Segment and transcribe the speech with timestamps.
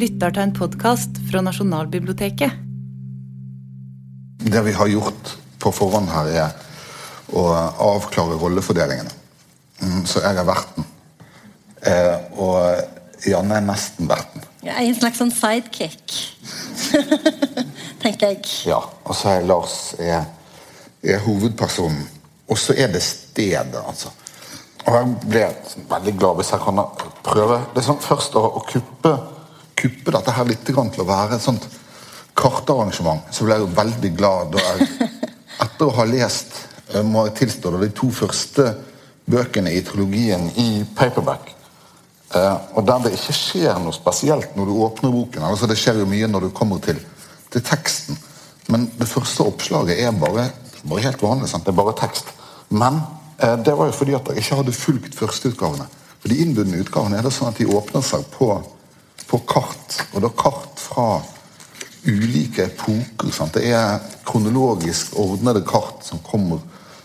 [0.00, 2.52] lytter til en podkast fra Nasjonalbiblioteket.
[4.40, 7.42] Det vi har gjort på forhånd her, er å
[7.90, 9.12] avklare rollefordelingene.
[9.82, 10.86] Mm, Så jeg er verten.
[11.86, 14.44] Eh, og Janne er nesten verten.
[14.64, 16.16] Jeg er en slags sånn sidekick.
[18.02, 18.44] Tenker jeg.
[18.68, 20.24] Ja, Og så er Lars er,
[21.04, 22.06] er hovedpersonen.
[22.50, 24.10] Og så er det stedet, altså.
[24.86, 25.44] Og jeg ble
[25.90, 26.80] veldig glad hvis jeg kan
[27.22, 29.12] prøve det er sånn, først å, å kuppe,
[29.80, 31.66] kuppe dette her litt grann til å være et sånt
[32.38, 33.28] kartarrangement.
[33.34, 35.08] Så ble jeg jo veldig glad da jeg,
[35.64, 36.54] etter å ha lest
[36.94, 38.70] eh, må jeg tilstå det, de to første
[39.30, 41.54] bøkene i trilogien i paperback.
[42.34, 45.46] Eh, og der det ikke skjer noe spesielt når du åpner boken.
[45.46, 47.00] altså Det skjer jo mye når du kommer til,
[47.50, 48.18] til teksten.
[48.70, 50.50] Men det første oppslaget er bare,
[50.84, 51.50] bare helt vanlig.
[51.50, 51.66] sant?
[51.66, 52.30] Det er bare tekst.
[52.70, 53.00] Men
[53.38, 55.88] eh, det var jo fordi at jeg ikke hadde fulgt førsteutgavene.
[56.20, 58.52] For De innbudne utgavene er det sånn at de åpner seg på,
[59.26, 60.00] på kart.
[60.14, 61.08] Og da kart fra
[62.04, 63.32] ulike epoker.
[63.32, 63.54] sant?
[63.54, 66.60] Det er kronologisk ordnede kart som kommer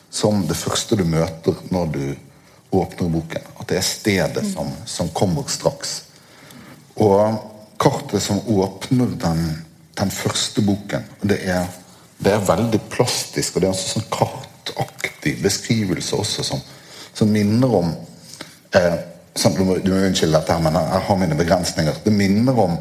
[0.09, 2.05] som det første du møter når du
[2.75, 3.47] åpner boken.
[3.59, 5.97] At det er stedet som, som kommer straks.
[6.95, 7.35] Og
[7.81, 9.41] kartet som åpner den,
[9.99, 11.67] den første boken, det er,
[12.17, 16.63] det er veldig plastisk, og det er en sånn kartaktig beskrivelse også, som,
[17.13, 17.91] som minner om
[18.75, 18.95] eh,
[19.35, 22.01] sånn, du, må, du må unnskylde dette, men jeg, har mine begrensninger.
[22.05, 22.77] Det minner om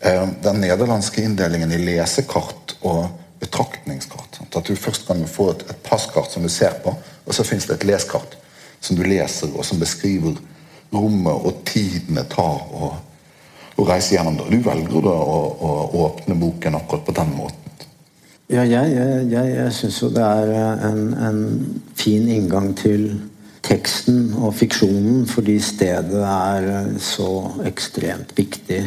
[0.00, 3.08] eh, den nederlandske inndelingen i lesekart og
[3.42, 4.40] betraktningskart.
[4.40, 4.58] Sant?
[4.60, 7.68] At du først kan få et, et passkart som du ser på, og så fins
[7.68, 8.38] det et leskart
[8.80, 10.38] som du leser, og som beskriver
[10.94, 12.92] rommet og tiden det tar å,
[13.76, 14.50] å reise gjennom det.
[14.54, 15.72] Du velger da å, å
[16.06, 17.64] åpne boken akkurat på den måten.
[18.48, 20.54] Ja, jeg, jeg, jeg, jeg syns jo det er
[20.88, 21.42] en, en
[21.98, 23.10] fin inngang til
[23.68, 27.28] teksten og fiksjonen, fordi stedet er så
[27.68, 28.86] ekstremt viktig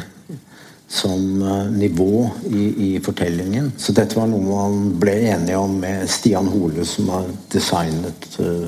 [0.92, 2.64] som eh, nivå i,
[2.96, 3.72] i fortellingen.
[3.78, 8.68] Så dette var noe man ble enige om med Stian Hole, som har designet uh,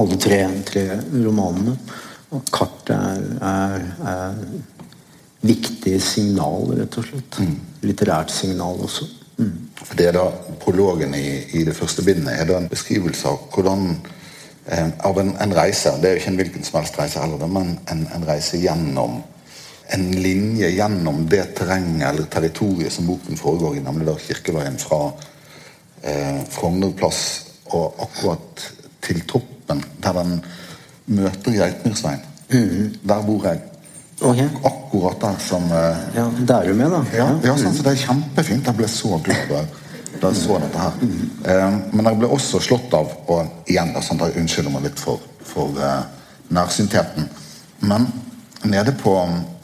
[0.00, 0.40] alle tre,
[0.70, 1.76] tre romanene.
[2.32, 4.40] Og kartet er, er, er
[5.48, 7.40] viktig signal, rett og slett.
[7.84, 9.08] Litterært signal også.
[9.38, 9.54] Mm.
[9.78, 10.26] For det er da
[10.62, 13.92] Prologen i, i det første bindet er da en beskrivelse av hvordan
[14.68, 15.94] eh, av en, en reise.
[16.00, 19.20] Det er jo ikke en hvilken som helst reise heller, men en, en reise gjennom
[19.88, 24.98] en linje gjennom det terrenget eller territoriet som boken foregår i, nemlig da Kirkeveien fra
[26.04, 27.22] eh, Frogner plass
[27.72, 28.66] og akkurat
[29.04, 30.34] til toppen, der den
[31.16, 32.20] møter Geitmyrsveien.
[33.08, 33.60] Der bor jeg.
[34.20, 34.38] Ok.
[34.64, 37.02] Akkurat der som eh, Ja, der er du med, da.
[37.16, 38.66] ja, ja sånn, så Det er kjempefint.
[38.68, 39.64] Jeg ble så glad da,
[40.22, 40.96] da jeg så dette her.
[41.52, 45.00] Eh, men jeg ble også slått av Og igjen da, sånn jeg unnskylder meg litt
[45.02, 46.02] for, for eh,
[46.54, 47.28] nærsyntheten.
[47.88, 48.08] Men
[48.68, 49.14] nede på,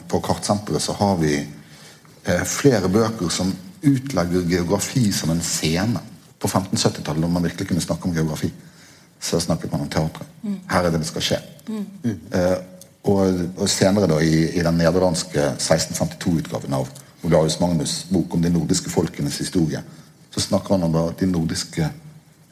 [0.07, 3.51] på kartsenteret så har vi eh, flere bøker som
[3.85, 6.01] utlegger geografi som en scene.
[6.39, 8.51] På 1570-tallet, når man virkelig kunne snakke om geografi,
[9.21, 10.27] så snakket man om teatret.
[10.69, 11.41] Her er det det skal skje.
[11.71, 12.57] Eh,
[13.05, 16.89] og, og senere da i, i den nederlandske 1652-utgaven av
[17.25, 19.81] Olaus Magnus' bok om de nordiske folkenes historie,
[20.35, 21.89] så snakker han om da de nordiske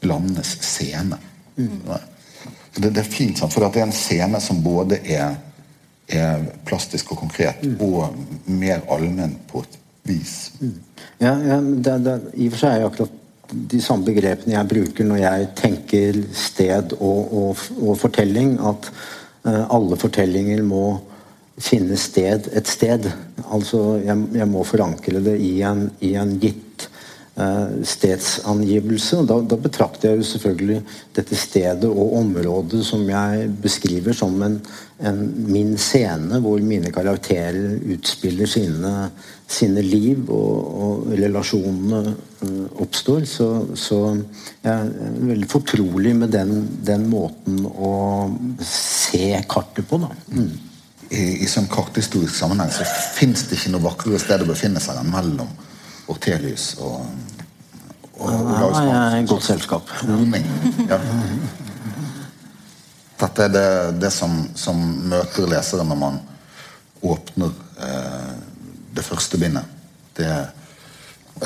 [0.00, 1.18] landenes scene.
[1.56, 1.82] Mm.
[2.74, 3.52] Det, det er fint, sant?
[3.52, 5.36] for det er en scene som både er,
[6.08, 8.16] er plastisk og konkret, og
[8.48, 9.76] mer allmenn på et
[10.08, 10.34] vis.
[11.20, 13.20] Ja, ja det, det, I og for seg er det akkurat
[13.74, 18.56] de samme begrepene jeg bruker når jeg tenker sted og, og, og fortelling.
[18.64, 18.88] At
[19.44, 20.86] uh, alle fortellinger må
[21.60, 23.12] finne sted et sted.
[23.44, 26.63] Altså, jeg, jeg må forankre det i en, i en gitt
[27.34, 29.18] stedsangivelse.
[29.18, 30.82] og Da, da betrakter jeg jo selvfølgelig
[31.16, 34.60] dette stedet og området som jeg beskriver som en,
[35.02, 35.18] en
[35.50, 39.10] min scene, hvor mine karakterer utspiller sine,
[39.50, 43.26] sine liv, og, og relasjonene eh, oppstår.
[43.26, 44.00] Så, så
[44.62, 48.30] jeg er veldig fortrolig med den, den måten å
[48.62, 50.14] se kartet på, da.
[50.30, 50.54] Mm.
[51.14, 55.02] I, i sånn karthistorisk sammenheng så fins det ikke noe vakrere sted å befinne seg
[55.02, 55.50] enn mellom
[56.82, 57.06] Og,
[58.18, 59.88] og Olaus Ja, jeg er i godt selskap.
[60.00, 60.46] Kroning.
[60.88, 60.98] Ja.
[63.20, 63.68] Dette er det,
[64.02, 66.20] det som, som møter leseren når man
[67.04, 68.34] åpner eh,
[68.94, 69.70] det første bindet.
[70.16, 70.50] Det er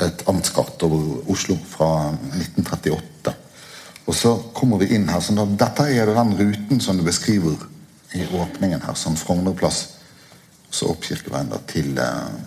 [0.05, 3.35] et amtskart over Oslo fra 1938.
[4.09, 5.21] Og så kommer vi inn her.
[5.21, 7.57] Så da, dette er den ruten som du beskriver
[8.17, 9.83] i åpningen her, Sånn Frogner plass.
[10.73, 12.39] Så opp Kirkeveien da, til eh,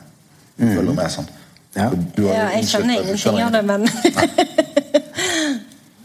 [0.59, 1.31] Følger med sånn.
[1.75, 1.91] Ja.
[2.17, 3.89] Du har- Ja, jeg skjønner ingenting av det, men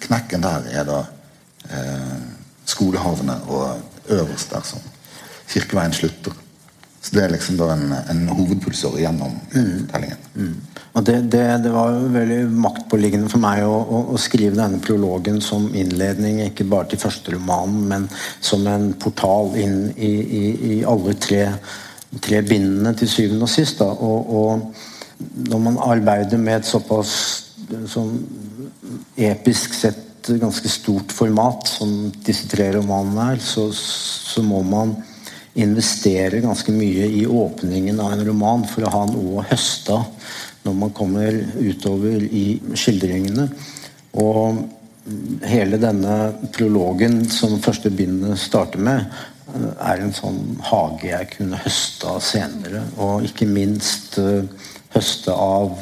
[0.07, 0.99] Knekken der er da
[1.69, 2.17] eh,
[2.69, 3.77] skolehavene, og
[4.13, 4.79] øverst der som
[5.49, 6.31] Kirkeveien slutter.
[7.01, 10.55] Så det er liksom da en, en hovedpulsår gjennom fortellingen.
[10.97, 14.79] Og det, det, det var jo veldig maktpåliggende for meg å, å, å skrive denne
[14.83, 18.07] prologen som innledning, ikke bare til første romanen, men
[18.43, 20.11] som en portal inn i,
[20.41, 20.43] i,
[20.73, 21.43] i alle tre,
[22.23, 23.79] tre bindene til syvende og sist.
[23.79, 23.91] Da.
[23.93, 24.83] Og, og
[25.17, 27.13] når man arbeider med et såpass
[27.89, 28.19] sånn
[29.17, 34.95] episk sett ganske stort format som disse tre romanene er, så, så må man
[35.57, 40.05] investere ganske mye i åpningen av en roman for å ha noe å høste av
[40.67, 43.47] når man kommer utover i skildringene.
[44.19, 44.59] Og
[45.47, 46.17] hele denne
[46.53, 49.05] prologen som første bindet starter med,
[49.79, 52.83] er en sånn hage jeg kunne høste av senere.
[52.99, 54.43] Og ikke minst uh,
[54.95, 55.75] høste av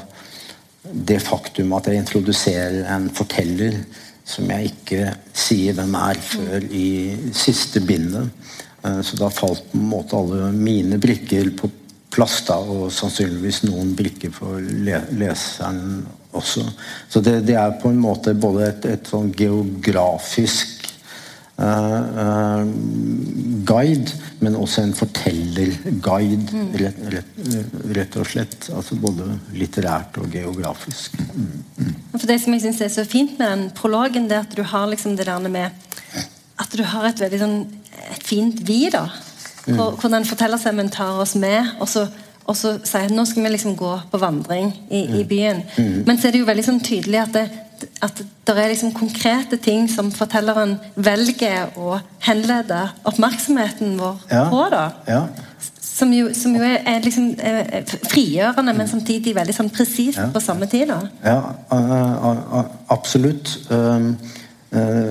[0.86, 3.80] det faktum at jeg introduserer en forteller
[4.26, 6.90] som jeg ikke sier hvem er før i
[7.36, 8.30] siste bindet.
[8.86, 11.70] Uh, så da falt på en måte alle mine brikker på
[12.16, 16.06] plass, da, og sannsynligvis noen brikker for leseren
[16.36, 16.64] også.
[17.12, 20.75] Så det, det, er på en måte både et, et sånn geografisk
[23.66, 24.12] guide,
[24.44, 26.74] men også en fortellerguide, mm.
[26.82, 27.38] rett, rett,
[27.96, 28.68] rett, og slett.
[28.76, 31.16] Altså både litterært og geografisk.
[31.32, 31.94] Mm.
[32.18, 34.64] For Det som jeg syns er så fint med den prologen, det er at du
[34.64, 35.70] har liksom det der med
[36.56, 37.58] at du har et veldig sånn
[38.12, 39.08] et fint vi, da.
[39.66, 39.76] Mm.
[39.76, 42.06] Hvor, hvor den fortellerstemmen tar oss med, og så,
[42.46, 45.28] og så sier nå skal vi liksom gå på vandring i, i mm.
[45.30, 45.64] byen.
[45.78, 46.04] Mm.
[46.06, 47.46] Men så er det jo veldig sånn tydelig at det,
[48.06, 54.46] at det er liksom konkrete ting som fortelleren velger å henlede oppmerksomheten vår ja.
[54.52, 54.62] på.
[54.74, 54.86] da.
[55.10, 55.22] Ja.
[55.82, 60.28] Som jo, som jo er, er, liksom er frigjørende, men samtidig veldig sånn presist ja.
[60.34, 60.92] på samme tid.
[60.92, 61.00] da.
[61.24, 61.38] Ja,
[62.92, 63.54] absolutt.
[63.72, 64.12] Uh,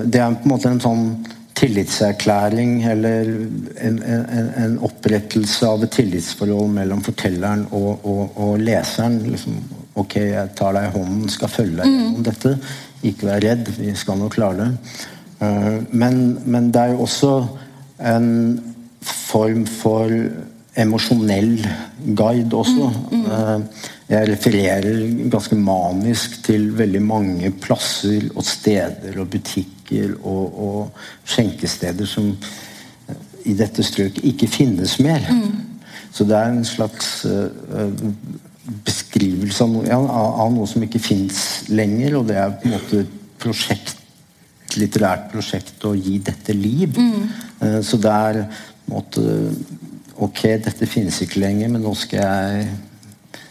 [0.05, 1.07] det er på en måte en sånn
[1.55, 3.29] tillitserklæring eller
[3.77, 9.21] en, en, en, opprettelse av et tillitsforhold mellom fortelleren og, og, og leseren.
[9.31, 9.57] Liksom,
[9.95, 12.25] ok, jeg tar deg i hånden, skal følge deg gjennom mm.
[12.27, 12.55] dette.
[13.05, 14.95] Ikke vær redd, vi skal nok klare det.
[15.39, 17.31] Uh, men, men, det er jo også
[18.11, 18.29] en
[19.05, 20.11] form for
[20.75, 21.57] emosjonell
[22.17, 22.89] guide også.
[23.11, 23.25] Mm, mm.
[23.31, 24.99] Uh, jeg refererer
[25.33, 33.23] ganske manisk til veldig mange plasser og steder og butikker og, og skjenkesteder som eh,
[33.49, 35.25] i dette strøket ikke finnes mer.
[35.25, 35.79] Mm.
[36.13, 37.89] Så det er en slags uh,
[39.15, 42.75] beskrivelse av noe, ja, av noe, som ikke fins lenger, og det er på en
[42.75, 43.95] måte et prosjekt,
[44.75, 46.97] litterært prosjekt å gi dette liv.
[46.97, 47.29] Mm.
[47.61, 49.31] Uh, så det er på en måte
[50.15, 52.67] Ok, dette finnes ikke lenger, men nå skal jeg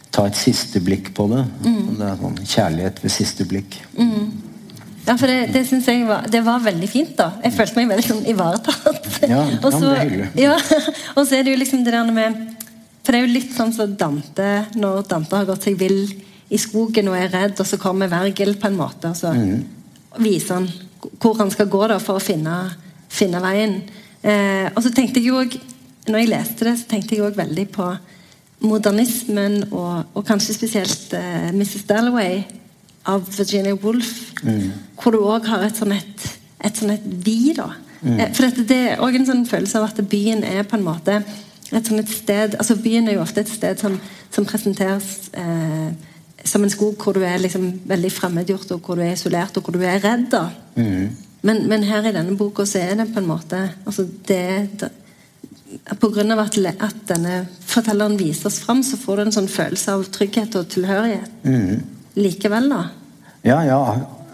[0.09, 1.43] ta et siste blikk på det.
[1.61, 1.91] Mm.
[1.99, 3.77] Det er sånn kjærlighet ved siste blikk.
[3.99, 4.31] Mm.
[5.05, 7.13] Ja, for det, det synes jeg var, det var veldig fint.
[7.19, 9.19] da Jeg følte meg veldig sånn ivaretatt.
[9.29, 9.43] Ja.
[10.41, 10.57] Ja,
[11.19, 12.54] og så er det jo liksom det der med
[13.05, 16.07] For det er jo litt sånn som Dante, når Dante har gått seg vill
[16.49, 19.61] i skogen og er redd, og så kommer Vergil på en måte, og så mm.
[20.25, 20.69] viser han
[21.21, 22.55] hvor han skal gå da for å finne,
[23.13, 23.79] finne veien.
[24.25, 25.43] Eh, og så tenkte jeg jo
[26.09, 27.85] Når jeg leste det, så tenkte jeg òg veldig på
[28.65, 31.87] modernismen, og, og kanskje spesielt eh, Mrs.
[31.89, 32.43] Dalloway
[33.09, 34.69] av Virginia Woolf, mm.
[35.01, 36.27] hvor du òg har et sånn et,
[36.61, 37.55] et, sånn et vi.
[37.57, 37.71] da.
[38.03, 38.19] Mm.
[38.19, 40.87] Eh, for dette, det er òg en sånn følelse av at byen er på en
[40.87, 41.21] måte
[41.75, 43.99] et sånn et sted altså Byen er jo ofte et sted som,
[44.33, 45.93] som presenteres eh,
[46.45, 49.65] som en skog hvor du er liksom veldig fremmedgjort, og hvor du er isolert, og
[49.65, 50.27] hvor du er redd.
[50.35, 50.51] da.
[50.77, 51.15] Mm.
[51.45, 54.45] Men, men, her i denne boka så er det på en måte altså det,
[54.81, 54.91] det
[56.01, 59.51] på grunn av at, at, denne fortelleren viser oss fram, så får du en sånn
[59.51, 61.43] følelse av trygghet og tilhørighet.
[61.49, 62.85] Mm likevel, da?
[63.45, 63.81] Ja, ja,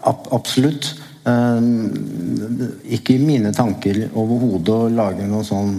[0.07, 0.95] ab absolutt.
[1.25, 1.91] Um,
[2.89, 5.75] ikke i mine tanker overhodet å lage noe sånn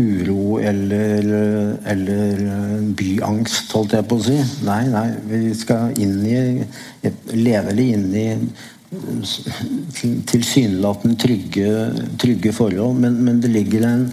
[0.00, 1.28] uro eller,
[1.92, 2.42] eller
[2.96, 4.38] byangst, holdt jeg på å si.
[4.66, 6.40] Nei, nei, vi skal inn i
[7.30, 8.26] Levelig inn i
[10.26, 11.70] tilsynelatende trygge,
[12.20, 14.04] trygge forhold, men, men det ligger en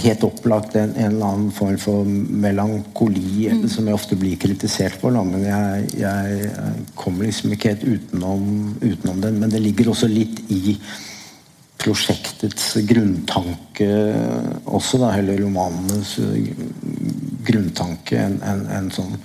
[0.00, 3.64] helt opplagt en, en, eller annen form for melankoli, mm.
[3.68, 5.14] som jeg ofte blir kritisert for.
[5.14, 5.24] Da.
[5.26, 6.52] Men jeg, jeg,
[6.98, 8.44] kommer liksom ikke helt utenom,
[8.80, 9.40] utenom, den.
[9.42, 10.76] Men det ligger også litt i
[11.82, 13.88] prosjektets grunntanke
[14.64, 16.14] også, da, eller romanenes
[17.46, 18.18] grunntanke.
[18.18, 19.16] En, en, en, sånn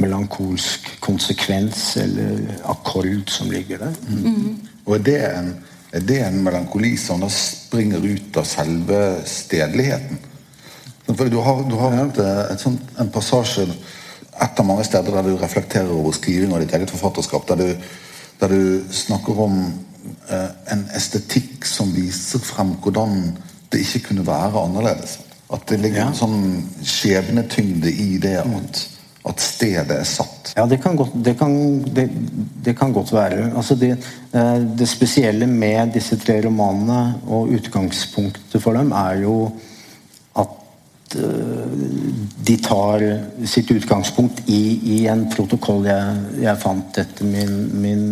[0.00, 3.98] melankolsk konsekvens eller akkord som ligger der.
[4.08, 4.24] Mm.
[4.24, 4.74] Mm.
[4.86, 5.54] Og er det en
[5.94, 8.96] er det en melankoli som da springer ut av selve
[9.30, 10.18] stedligheten?
[11.06, 12.18] For du har, du har et,
[12.50, 16.74] et sånt, en passasje et av mange steder der du reflekterer over skriving av ditt
[16.74, 17.46] eget forfatterskap.
[17.52, 17.92] Der du,
[18.40, 19.93] der du snakker om eh,
[20.72, 23.36] en estetikk som viser frem hvordan
[23.72, 25.18] det ikke kunne være annerledes.
[25.52, 26.08] At det ligger Ja.
[26.08, 28.80] en sånn skjebnetyngde i det at,
[29.28, 30.52] at stedet er satt.
[30.56, 31.54] Ja, det kan godt, det kan,
[31.96, 32.08] det,
[32.64, 33.50] det kan godt være.
[33.56, 33.90] Altså det,
[34.32, 39.52] eh, det spesielle med disse tre romanene og utgangspunktet for dem er jo
[41.18, 41.66] eh,
[42.44, 43.04] de tar
[43.48, 44.62] sitt utgangspunkt i,
[44.96, 48.04] i en protokoll jeg, jeg fant etter min, min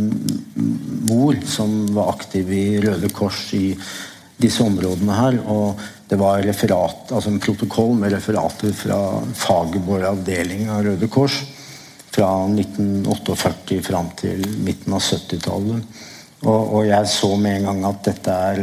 [1.09, 3.73] mor, som var aktiv i Røde Kors i
[4.43, 5.41] disse områdene her.
[5.53, 9.01] Og det var referat, altså en protokoll med referater fra
[9.37, 11.39] Fagerborg avdeling av Røde Kors
[12.13, 16.03] fra 1948 fram til midten av 70-tallet.
[16.43, 18.63] Og, og jeg så med en gang at dette er,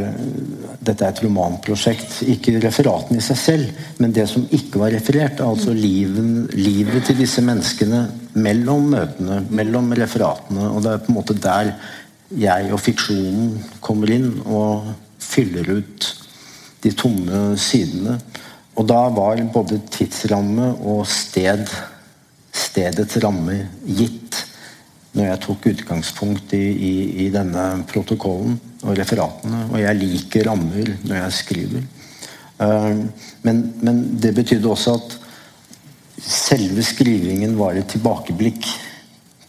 [0.84, 2.18] dette er et romanprosjekt.
[2.28, 5.40] Ikke referatene i seg selv, men det som ikke var referert.
[5.40, 8.02] Altså liven, livet til disse menneskene
[8.36, 10.68] mellom møtene, mellom referatene.
[10.68, 11.72] Og det er på en måte der
[12.40, 16.10] jeg og fiksjonen kommer inn og fyller ut
[16.84, 18.18] de tomme sidene.
[18.78, 21.64] Og da var både tidsramme og sted
[22.54, 23.56] stedets ramme
[23.86, 24.29] gitt
[25.16, 26.92] når jeg tok utgangspunkt i, i,
[27.24, 29.64] i denne protokollen og referatene.
[29.72, 31.88] Og jeg liker rammer når jeg skriver.
[32.60, 33.06] Uh,
[33.46, 35.16] men, men det betydde også at
[36.20, 38.68] selve skrivingen var et tilbakeblikk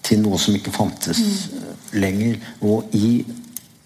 [0.06, 1.22] til noe som ikke fantes
[1.94, 2.40] lenger.
[2.66, 3.22] Og i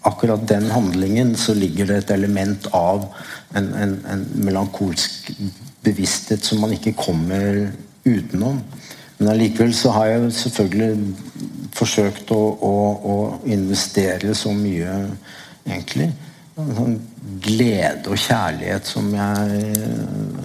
[0.06, 3.08] akkurat den handlingen så ligger det et element av
[3.58, 5.32] en, en, en melankolsk
[5.86, 7.66] bevissthet som man ikke kommer
[8.06, 8.62] utenom.
[9.18, 11.14] Men allikevel så har jeg selvfølgelig
[11.76, 12.72] forsøkt å, å,
[13.12, 13.16] å
[13.48, 14.96] investere så mye,
[15.64, 16.10] egentlig.
[16.56, 16.98] Sånn
[17.42, 19.72] glede og kjærlighet som jeg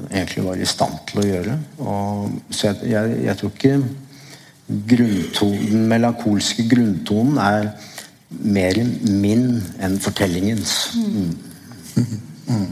[0.09, 1.57] egentlig var i stand til å gjøre.
[1.79, 3.75] Og, så jeg, jeg, jeg tror ikke
[4.91, 7.71] grunntonen, den melankolske grunntonen er
[8.31, 8.79] mer
[9.11, 9.45] min
[9.83, 10.75] enn fortellingens.
[10.95, 12.69] Mm.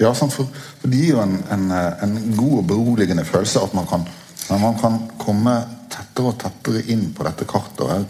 [0.00, 1.68] Ja, for, for det gir jo en, en,
[2.02, 4.06] en god og beroligende følelse at man kan,
[4.50, 5.54] når man kan komme
[5.92, 7.84] tettere og tettere inn på dette kartet.
[7.84, 8.06] Og jeg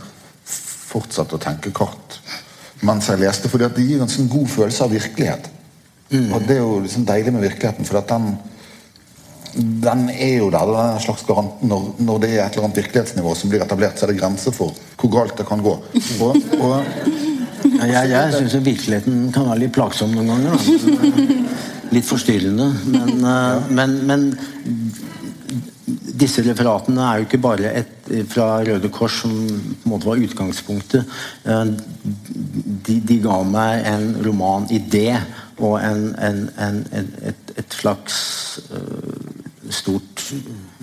[0.94, 2.18] fortsatte å tenke kart
[2.84, 5.46] mens jeg leste, fordi at det gir en sånn god følelse av virkelighet.
[6.34, 8.34] Og det er jo liksom deilig med virkeligheten, for at den
[9.54, 10.66] den er jo der.
[10.66, 13.62] Den er en slags garant når, når det er et eller annet virkelighetsnivå som blir
[13.62, 15.76] etablert, så er det grenser for hvor galt det kan gå.
[16.20, 16.74] Og, og
[17.64, 20.52] Ja, Jeg, jeg syns virkeligheten kan være litt plagsom noen ganger.
[20.52, 21.36] Da.
[21.94, 22.66] Litt forstyrrende.
[22.92, 24.26] Men, eh, men, men
[26.20, 30.22] disse referatene er jo ikke bare et, fra Røde Kors, som på en måte var
[30.22, 31.16] utgangspunktet.
[31.44, 31.74] Eh,
[32.84, 35.14] De, de ga meg en romanidé
[35.56, 36.80] og en, en, en,
[37.30, 38.16] et, et slags
[38.68, 40.24] eh, stort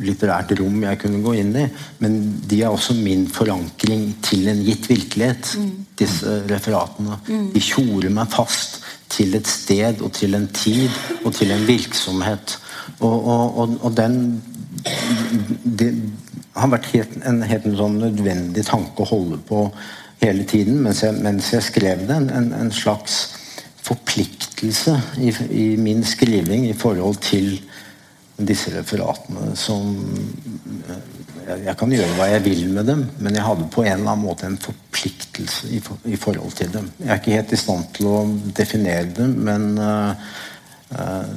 [0.01, 1.67] litterært rom jeg kunne gå inn i.
[2.01, 2.17] Men
[2.49, 5.53] de er også min forankring til en gitt virkelighet,
[6.01, 7.19] disse referatene.
[7.53, 10.89] De tjorer meg fast til et sted og til en tid
[11.25, 12.57] og til en virksomhet.
[13.01, 14.17] Og, og, og, og den
[15.63, 15.89] det
[16.55, 19.65] har vært helt, en helt sånn nødvendig tanke å holde på
[20.21, 22.19] hele tiden mens jeg, mens jeg skrev det.
[22.31, 23.21] En, en slags
[23.81, 27.55] forpliktelse i, i min skriving i forhold til
[28.41, 29.91] disse referatene som
[31.45, 34.13] jeg, jeg kan gjøre hva jeg vil med dem, men jeg hadde på en eller
[34.13, 36.89] annen måte en forpliktelse i, for, i forhold til dem.
[37.01, 38.17] Jeg er ikke helt i stand til å
[38.57, 40.13] definere dem, men uh,
[40.95, 41.29] uh,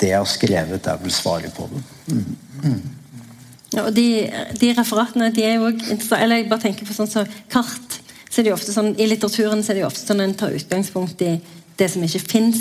[0.00, 1.82] det jeg har skrevet, er vel svaret på det.
[2.12, 2.82] Mm.
[3.74, 4.06] Ja, og de,
[4.60, 6.22] de referatene de er jo også interessante.
[6.22, 8.00] Eller jeg bare tenker på sånn så kart.
[8.30, 10.34] så er det jo ofte sånn, I litteraturen så er det jo ofte sånn en
[10.38, 11.36] tar utgangspunkt i
[11.78, 12.60] det som ikke fins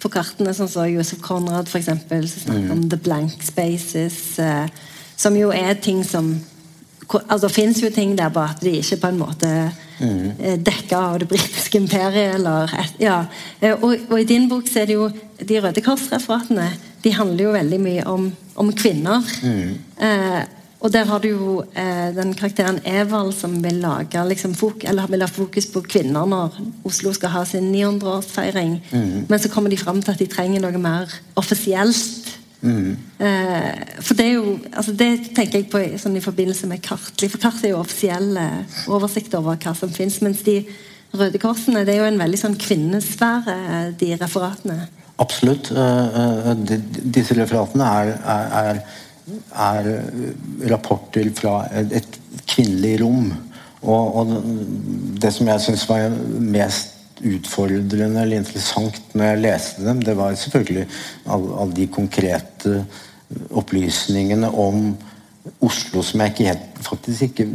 [0.00, 0.54] på kartene.
[0.56, 4.38] Sånn som Josef Conrad, for eksempel, som snakker om the blank spaces.
[4.40, 4.66] Eh,
[5.20, 6.38] som jo er ting som
[7.10, 9.48] altså Det fins jo ting der bare at de ikke på en måte
[10.00, 12.36] eh, dekker av det britiske imperiet.
[12.38, 13.24] Eller, ja.
[13.60, 17.46] Eh, og, og i din bok så er det jo de Røde Kors-referatene de handler
[17.46, 18.30] jo veldig mye om,
[18.60, 19.24] om kvinner.
[19.96, 20.40] Eh,
[20.80, 25.10] og der har du jo eh, den karakteren Evald som vil lage liksom, fok eller
[25.12, 26.56] vil ha fokus på kvinner når
[26.88, 28.78] Oslo skal ha sin 900-årsfeiring.
[29.28, 32.29] Men så kommer de fram til at de trenger noe mer offisielt.
[32.62, 37.16] Eh, for det er jo altså Det tenker jeg på sånn i forbindelse med kart.
[37.16, 38.46] For kart er jo offisielle
[38.90, 40.20] oversikt over hva som fins.
[40.24, 40.60] Mens de
[41.16, 43.56] Røde Korsene det er jo en veldig sånn kvinnesfære,
[43.98, 44.88] de referatene.
[45.20, 45.72] Absolutt.
[45.72, 46.20] Eh,
[46.52, 48.82] eh, Disse referatene er, er, er,
[49.66, 53.32] er rapporter fra et kvinnelig rom.
[53.80, 54.32] Og, og
[55.20, 56.12] det som jeg syns var
[56.44, 60.86] mest utfordrende eller interessant når jeg leste dem, det var selvfølgelig
[61.26, 62.84] alle, alle de konkrete
[63.50, 64.90] opplysningene om
[65.64, 67.46] Oslo som jeg ikke helt, faktisk ikke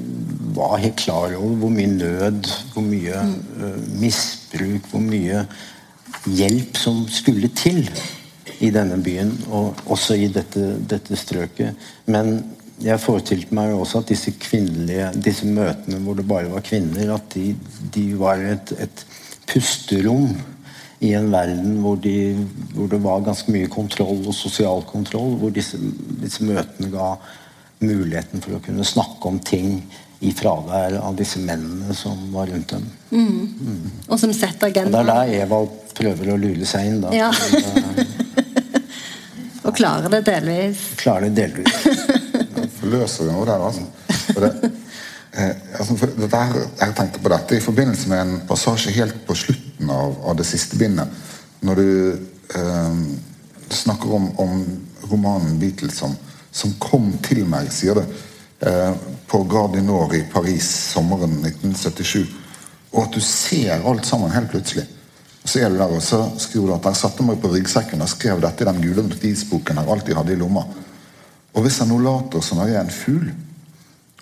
[0.55, 1.55] var helt klar over.
[1.61, 3.21] Hvor mye nød, hvor mye
[3.61, 5.43] uh, misbruk, hvor mye
[6.25, 7.85] hjelp som skulle til
[8.63, 11.75] i denne byen, og også i dette, dette strøket.
[12.09, 12.39] Men
[12.83, 17.35] jeg forestilte meg også at disse kvinnelige, disse møtene hvor det bare var kvinner, at
[17.35, 17.53] de,
[17.95, 19.05] de var et, et
[19.49, 20.35] pusterom
[20.99, 22.35] i en verden hvor, de,
[22.73, 25.35] hvor, det var ganske mye kontroll og sosial kontroll.
[25.41, 25.79] Hvor disse,
[26.21, 27.15] disse, møtene ga
[27.83, 29.79] muligheten for å kunne snakke om ting
[30.25, 32.85] i fravær av disse mennene som var rundt dem.
[33.11, 33.41] Mm.
[33.59, 33.89] Mm.
[34.07, 34.95] Og som setter agendaen.
[34.95, 37.01] Og det er der Evald prøver å lure seg inn.
[37.03, 37.11] da.
[37.15, 37.29] Ja.
[39.65, 40.87] og klarer det delvis.
[41.01, 41.75] Klarer det delvis.
[42.79, 43.85] Forløser noe der, altså.
[44.35, 44.71] Det,
[45.37, 49.35] eh, altså for her, jeg tenkte på dette i forbindelse med en passasje helt på
[49.37, 51.11] slutten av, av det siste bindet.
[51.65, 51.89] Når du
[52.59, 53.01] eh,
[53.69, 54.61] snakker om, om,
[55.05, 56.15] romanen 'Beatles' som,
[56.51, 58.07] som kom til meg, sier det
[58.59, 58.93] Eh,
[59.27, 62.25] på Gare i Paris sommeren 1977.
[62.91, 64.85] Og at du ser alt sammen helt plutselig.
[65.43, 68.09] Så er du der, og så skriver du at jeg satte meg på ryggsekken og
[68.09, 70.63] skrev dette i den gule notisboken jeg alltid hadde i lomma.
[71.53, 73.27] Og hvis jeg nå later som jeg er en fugl,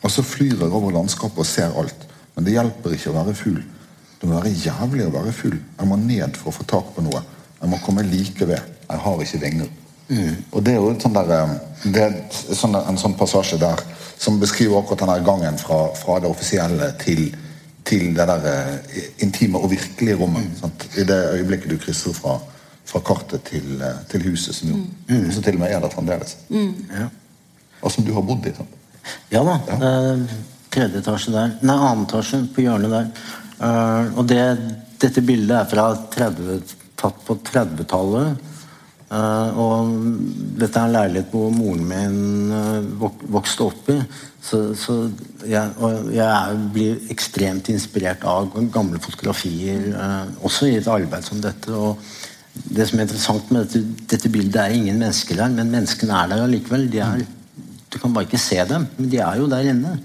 [0.03, 3.35] og så flyr jeg over landskapet og ser alt Men det hjelper ikke å være
[3.37, 3.61] fugl.
[4.19, 5.59] Det må være jævlig å være fugl.
[5.77, 7.21] Jeg må ned for å få tak på noe.
[7.59, 8.71] Jeg må komme like ved.
[8.87, 9.69] Jeg har ikke vinger.
[10.07, 10.39] Mm.
[10.49, 11.53] Og det er jo sånn der, eh,
[11.93, 12.17] det er
[12.57, 13.83] sånn, en sånn passasje der
[14.17, 17.27] som beskriver akkurat denne gangen fra, fra det offisielle til,
[17.85, 20.49] til det der uh, intime og virkelige rommet.
[20.63, 20.77] Mm.
[20.97, 22.39] I det øyeblikket du krysser fra,
[22.89, 24.79] fra kartet til, uh, til, huset, som jo
[25.09, 25.29] mm.
[25.37, 26.37] til og med er der fremdeles.
[26.49, 26.87] Mm.
[26.89, 27.09] Ja.
[27.81, 28.55] Og som du har bodd i.
[28.55, 28.79] sant?
[29.33, 29.59] Ja da.
[29.67, 29.79] Ja.
[29.79, 30.39] Uh,
[30.73, 31.57] tredje etasje der.
[31.61, 33.11] Nei, annen etasje på hjørnet der.
[34.17, 34.41] og det,
[34.99, 38.49] dette bildet er fra 30, tatt på 30-tallet.
[39.13, 39.89] Uh, og
[40.57, 43.99] dette er en leilighet hvor moren min uh, vokste opp i.
[44.41, 44.95] Så, så
[45.45, 51.43] jeg, og jeg blir ekstremt inspirert av gamle fotografier, uh, også i et arbeid som
[51.43, 51.69] dette.
[51.69, 52.01] og
[52.53, 53.83] Det som er interessant med dette,
[54.15, 56.89] dette bildet, er ingen mennesker der, men menneskene er der allikevel.
[56.89, 57.25] De er,
[57.93, 59.97] du kan bare ikke se dem, men de er jo der inne.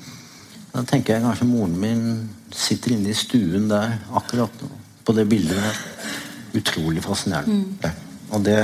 [0.74, 2.02] Da tenker jeg kanskje moren min
[2.54, 4.64] sitter inne i stuen der akkurat
[5.04, 5.56] på det bildet.
[5.56, 5.80] der.
[6.60, 7.54] Utrolig fascinerende.
[7.56, 8.04] Mm.
[8.36, 8.58] Og det,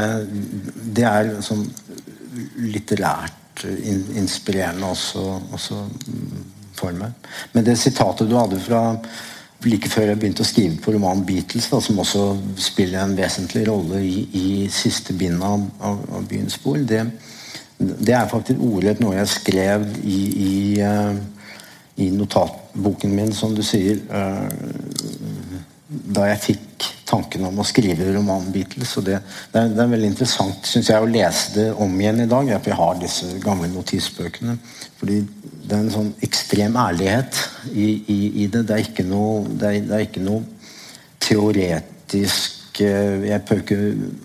[0.96, 1.64] det er sånn
[2.60, 3.64] litterært
[4.18, 5.22] inspirerende også,
[5.54, 5.84] også,
[6.74, 7.14] for meg.
[7.52, 8.82] Men det sitatet du hadde fra
[9.64, 12.24] like før jeg begynte å skrive på romanen 'Beatles', da, som også
[12.60, 17.06] spiller en vesentlig rolle i, i siste bind av, av, av 'Byens spor', det,
[17.78, 21.14] det, er faktisk ordrett noe jeg skrev i, i, uh,
[22.00, 24.48] i notatboken min, som du sier, uh,
[26.14, 28.96] da jeg fikk tanken om å skrive romanen 'Beatles'.
[28.98, 29.18] og det,
[29.52, 32.50] det, er, det, er, veldig interessant synes jeg, å lese det om igjen i dag.
[32.56, 34.58] at jeg har disse gamle notisbøkene.
[34.98, 35.20] fordi
[35.64, 37.38] det er en sånn ekstrem ærlighet
[37.72, 38.66] i, i, i det.
[38.68, 40.42] Det er ikke noe, det er, det er ikke noe
[41.24, 43.78] teoretisk eh, Jeg prøver ikke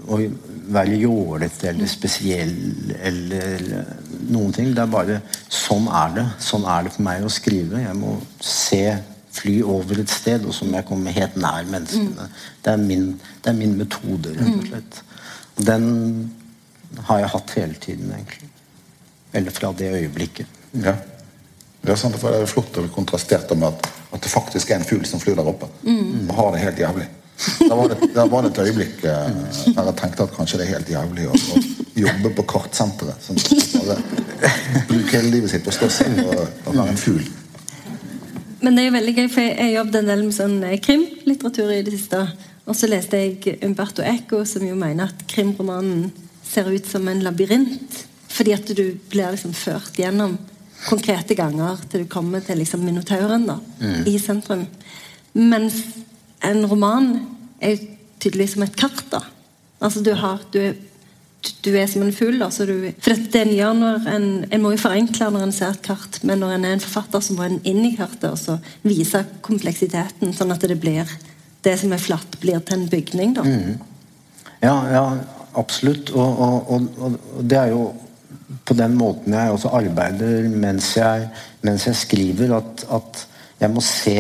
[0.10, 0.20] å
[0.70, 2.56] være jålete eller spesiell
[3.02, 3.64] eller
[4.30, 4.74] noen ting.
[4.76, 6.26] Det er bare sånn er det.
[6.44, 7.82] Sånn er det for meg å skrive.
[7.84, 8.84] Jeg må se
[9.40, 12.28] fly over et sted, og så må jeg komme helt nær menneskene.
[12.28, 12.40] Mm.
[12.64, 15.00] Det, er min, det, er min, metode, rett og slett.
[15.70, 15.86] Den
[17.08, 18.50] har jeg hatt hele tiden, egentlig.
[19.38, 20.60] Eller fra det øyeblikket.
[20.74, 20.96] Ja.
[21.80, 24.82] Det er sant, for det er flott å kontrastere med at, at, det faktisk er
[24.82, 25.70] en fugl som flyr der oppe.
[25.86, 26.28] Mm.
[26.28, 27.08] Og har det helt jævlig.
[27.40, 29.28] Da var det, da var det et øyeblikk eh,
[29.76, 31.62] der jeg tenkte at kanskje det er helt jævlig å, å
[32.02, 33.24] jobbe på kartsenteret.
[33.24, 33.40] Sånn,
[34.90, 35.88] bruke hele livet sitt på å stå
[36.26, 37.24] og, og være en fugl.
[38.60, 41.82] Men det er veldig gøy, for jeg jobbet en del med sånn eh, krimlitteratur i
[41.88, 42.26] det siste.
[42.70, 46.10] Og så leste jeg Umberto Eco, som jo mener at krimromanen
[46.46, 48.04] ser ut som en labyrint.
[48.30, 50.36] Fordi at du blir liksom ført gjennom
[50.86, 54.04] konkrete ganger til du kommer til liksom minotauren da, mm.
[54.08, 54.68] i sentrum.
[55.40, 55.80] Mens
[56.46, 57.12] en roman
[57.62, 57.80] er
[58.20, 59.06] tydelig som et kart.
[59.12, 59.24] da.
[59.80, 60.74] Altså du, har, du
[61.64, 62.42] du er som en fugl.
[62.52, 66.20] For det en gjør når en, en må jo forenkle når en ser et kart,
[66.28, 69.24] men når en er en forfatter, så må en inn i kartet og så vise
[69.46, 71.08] kompleksiteten, sånn at det blir
[71.64, 73.34] det som er flatt, blir til en bygning.
[73.38, 73.46] da.
[73.48, 73.80] Mm.
[74.60, 75.06] Ja, ja,
[75.60, 76.12] absolutt.
[76.12, 77.90] Og, og, og, og, det er jo
[78.68, 81.28] på den måten jeg også arbeider mens jeg,
[81.66, 83.26] mens jeg skriver, at, at,
[83.60, 84.16] jeg må se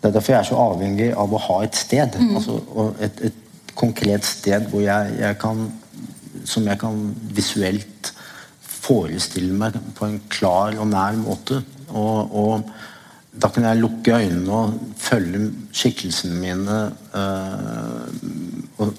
[0.00, 2.16] Det er derfor jeg er så avhengig av å ha et sted.
[2.16, 2.36] Mm.
[2.38, 2.60] Altså,
[3.04, 5.66] et, et konkret sted hvor jeg, jeg kan
[6.48, 7.00] som jeg kan
[7.36, 8.12] visuelt
[8.60, 11.60] forestille meg på en klar og nær måte.
[11.90, 12.70] Og, og
[13.40, 16.78] da kan jeg lukke øynene og følge skikkelsene mine
[17.14, 18.94] øh, og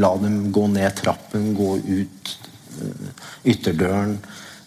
[0.00, 2.34] la dem gå ned trappen, gå ut
[2.82, 3.10] øh,
[3.52, 4.16] ytterdøren.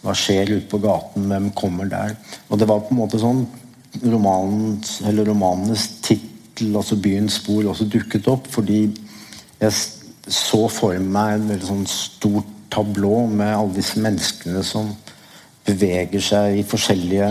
[0.04, 1.28] Hva skjer ute på gaten?
[1.28, 2.16] Hvem kommer der?
[2.48, 3.44] Og det var på en måte sånn
[4.04, 8.82] romanens, eller romanenes tittel, altså 'Byens spor', også dukket opp fordi
[9.60, 9.74] jeg
[10.28, 14.90] så for meg et veldig sånn stort tablå med alle disse menneskene som
[15.68, 17.30] beveger seg i forskjellige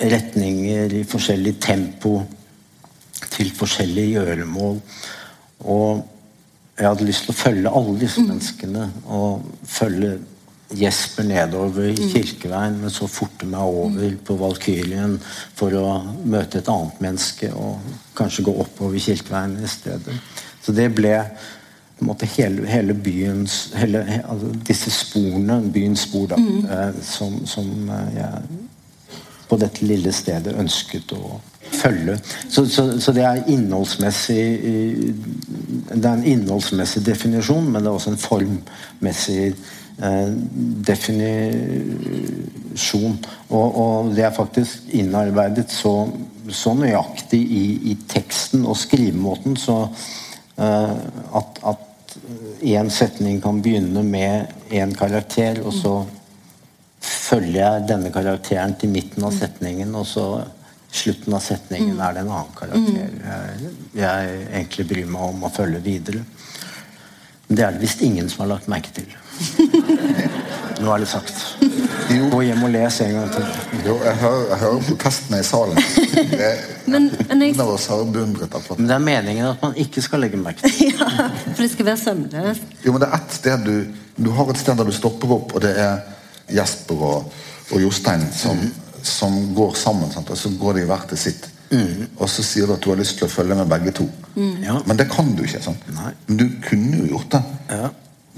[0.00, 2.22] retninger, i forskjellig tempo,
[3.30, 4.80] til forskjellige gjøremål.
[5.68, 6.02] Og
[6.78, 8.86] jeg hadde lyst til å følge alle disse menneskene.
[9.12, 10.14] Og følge
[10.78, 15.16] Jesper nedover Kirkeveien, men så forte meg over på Valkyrien
[15.58, 17.80] for å møte et annet menneske og
[18.18, 20.14] kanskje gå oppover Kirkeveien i stedet.
[20.62, 21.16] Så det ble
[21.98, 27.00] på en måte hele, hele byens hele, altså Disse sporene, byens spor, da, mm.
[27.04, 28.68] som, som eh, jeg
[29.50, 31.40] på dette lille stedet ønsket å
[31.74, 32.14] følge.
[32.48, 34.44] Så, så, så det er innholdsmessig
[35.90, 39.76] Det er en innholdsmessig definisjon, men det er også en formmessig eh,
[40.86, 43.18] definisjon.
[43.50, 46.08] Og, og, det er faktisk innarbeidet så,
[46.48, 49.88] så nøyaktig i, i, teksten og skrivemåten så
[50.56, 50.96] eh,
[51.40, 51.78] at, at
[52.66, 56.06] én setning kan begynne med én karakter, og så
[57.00, 60.44] følger jeg denne karakteren til midten av setningen, og så
[60.90, 65.52] slutten av setningen er det en annen karakter jeg, jeg egentlig bryr meg om å
[65.54, 66.24] følge videre.
[67.50, 69.08] Det er det visst ingen som har lagt merke til.
[70.80, 71.34] Nå er det sagt.
[72.30, 73.48] Gå hjem og les en gang til.
[73.88, 75.80] Jo, jeg hører, jeg hører protestene i salen.
[76.30, 76.50] Det,
[76.86, 80.02] Men, men jeg, Ingen av oss har beundret Men det er meningen at man ikke
[80.02, 80.94] skal legge merke til.
[80.94, 81.08] ja,
[81.50, 82.70] for det skal være sømløst.
[82.86, 83.74] Jo, men det er ett sted du
[84.20, 86.00] Du har et sted der du stopper opp, og det er
[86.54, 87.32] Jesper og,
[87.70, 88.58] og Jostein som,
[89.02, 90.10] som går sammen.
[90.12, 90.30] Sant?
[90.30, 91.46] Og så går de hver til sitt.
[91.70, 94.06] Og så sier du at du har lyst til å følge med begge to.
[94.64, 94.80] Ja.
[94.86, 95.62] Men det kan du ikke.
[95.62, 95.84] sant?
[95.94, 96.12] Nei.
[96.28, 97.42] Men du kunne jo gjort det.
[97.70, 97.90] Ja.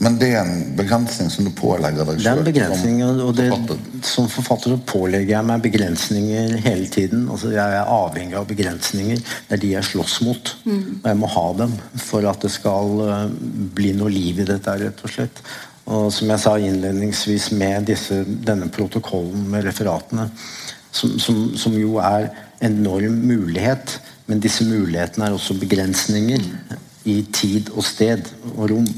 [0.03, 3.35] Men det er en begrensning som du pålegger deg Det er en begrensning, som og
[3.39, 4.07] det, forfatter.
[4.09, 7.27] som forfatter så pålegger jeg meg begrensninger hele tiden.
[7.31, 9.21] Altså Jeg er avhengig av begrensninger.
[9.21, 10.55] Det er de jeg slåss mot.
[10.67, 13.29] Og jeg må ha dem for at det skal eh,
[13.79, 15.45] bli noe liv i dette, rett og slett.
[15.93, 20.29] Og som jeg sa innledningsvis med disse, denne protokollen med referatene,
[20.93, 22.31] som, som, som jo er
[22.63, 26.45] enorm mulighet, men disse mulighetene er også begrensninger
[27.11, 28.89] i tid og sted og rom.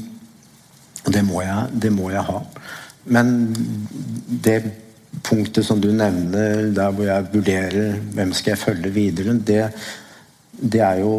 [1.05, 2.39] Og det må, jeg, det må jeg ha.
[3.05, 3.31] Men
[4.45, 4.59] det
[5.25, 9.61] punktet som du nevner, der hvor jeg vurderer hvem skal jeg følge videre, det,
[10.61, 11.15] det er jo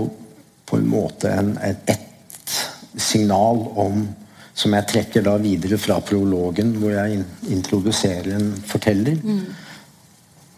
[0.66, 1.94] på en måte en, et,
[2.96, 4.06] signal om
[4.56, 9.18] som jeg trekker da videre fra prologen, hvor jeg in introduserer en forteller.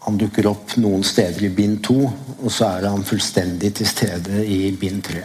[0.09, 4.41] Han dukker opp noen steder i bind to, og så er han fullstendig til stede
[4.41, 5.21] i bind tre.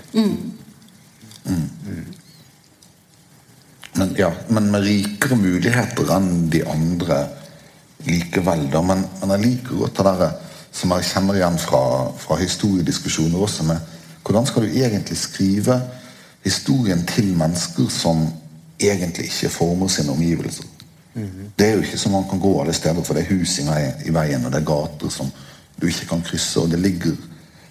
[3.94, 7.22] Men, ja, men med rikere muligheter enn de andre
[8.04, 8.66] likevel.
[8.74, 8.84] Da.
[8.84, 10.36] Men, men jeg liker godt det der
[10.74, 11.82] som jeg kjenner igjen fra,
[12.20, 13.80] fra historiediskusjoner også, med
[14.26, 15.80] hvordan skal du egentlig skrive
[16.44, 18.26] historien til mennesker som
[18.76, 20.68] egentlig ikke former sine omgivelser.
[21.14, 23.66] Det er jo ikke så man kan gå alle steder, for det er hus i
[23.68, 25.30] veien, i veien og det er gater som
[25.78, 27.14] du ikke kan krysse, og det ligger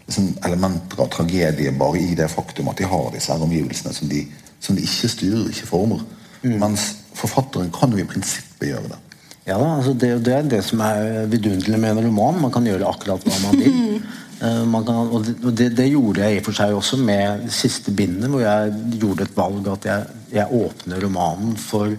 [0.07, 4.11] liksom elementer av tragedie bare i det faktum at de har disse her omgivelsene som
[4.11, 4.25] de,
[4.63, 6.03] som de ikke styrer, ikke former.
[6.43, 8.99] Mens forfatteren kan jo i prinsippet gjøre det.
[9.43, 12.39] Ja, da, altså det, det er det som er vidunderlig med en roman.
[12.45, 13.81] Man kan gjøre akkurat hva man vil.
[14.43, 17.93] Eh, man kan, og det, det gjorde jeg i og for seg også med siste
[17.95, 21.93] bindet, hvor jeg gjorde et valg at jeg, jeg åpner romanen for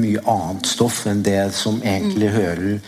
[0.00, 2.78] mye annet stoff enn det som egentlig hører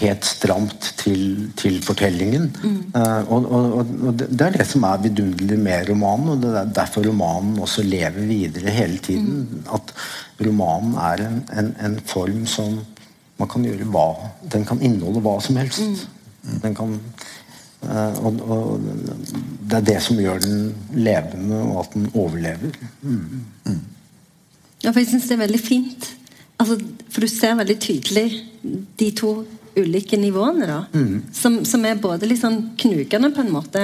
[0.00, 2.50] helt stramt til, til fortellingen.
[2.62, 2.78] Mm.
[3.28, 6.70] og, og, og, og det er det som er vidunderlig med romanen, og det er
[6.80, 9.64] derfor romanen også lever videre hele tiden.
[9.74, 9.94] At
[10.44, 12.80] romanen er en, en, en form som
[13.38, 14.08] man kan gjøre hva
[14.52, 16.08] Den kan inneholde hva som helst.
[16.62, 16.96] Den kan
[17.86, 18.88] uh, og, og
[19.68, 22.74] det er det som gjør den levende, og at den overlever.
[24.84, 26.10] Ja, for jeg syns det er veldig fint.
[26.58, 26.78] Altså,
[27.10, 28.26] for du ser veldig tydelig
[28.98, 29.32] de to
[29.78, 30.78] ulike nivåene, da.
[31.34, 33.82] Som, som er både litt sånn knugende på en måte,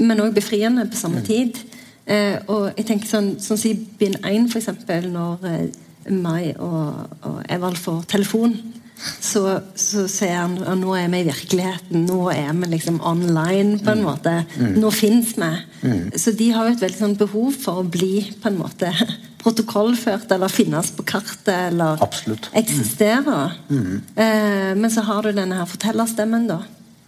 [0.00, 1.58] men òg befriende på samme tid.
[2.06, 5.68] Eh, og jeg tenker sånn Sånn som i bind 1, for eksempel, når eh,
[6.12, 8.56] Mai og, og Evald får telefon.
[9.20, 9.40] Så,
[9.76, 13.78] så ser han at nå er vi i virkeligheten, nå er vi liksom online.
[13.84, 14.34] på en måte,
[14.78, 15.48] Nå fins vi.
[16.16, 18.92] Så de har jo et veldig sånn behov for å bli på en måte
[19.44, 22.48] protokollført eller finnes på kartet eller Absolutt.
[22.56, 23.40] eksistere.
[23.70, 26.62] Eh, men så har du denne her fortellerstemmen, da,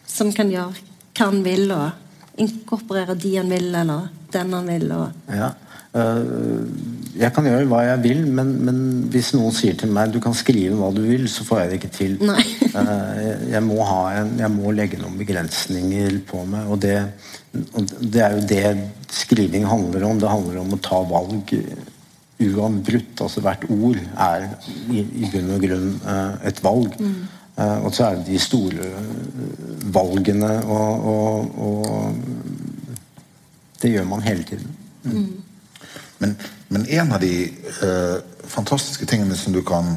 [0.07, 0.75] som kan gjøre
[1.17, 4.91] hva han vil, og inkorporere de han vil, eller den han vil.
[4.93, 5.49] og Ja.
[5.97, 6.69] øh,
[7.17, 10.35] jeg kan gjøre hva jeg vil, men, men hvis noen sier til meg du kan
[10.37, 12.19] skrive hva du vil, så får jeg det ikke til.
[12.77, 16.67] Eh, jeg, må ha en, jeg må legge noen begrensninger på meg.
[16.69, 16.99] Og det,
[17.73, 18.65] og det er jo det
[19.17, 20.19] skriving handler om.
[20.21, 21.55] Det handler om å ta valg
[22.41, 23.21] uavbrutt.
[23.21, 24.47] Altså hvert ord er
[24.91, 26.97] i, i bunn og grunn uh, et valg.
[27.01, 27.15] Mm.
[27.57, 28.91] Uh, og så er det de store
[29.95, 32.19] valgene, og, og, og,
[33.81, 34.77] det gjør man hele tiden.
[35.05, 35.43] Mm.
[36.19, 36.37] Men,
[36.69, 37.33] men, en av de
[37.83, 38.19] uh,
[38.49, 39.97] fantastiske tingene som du kan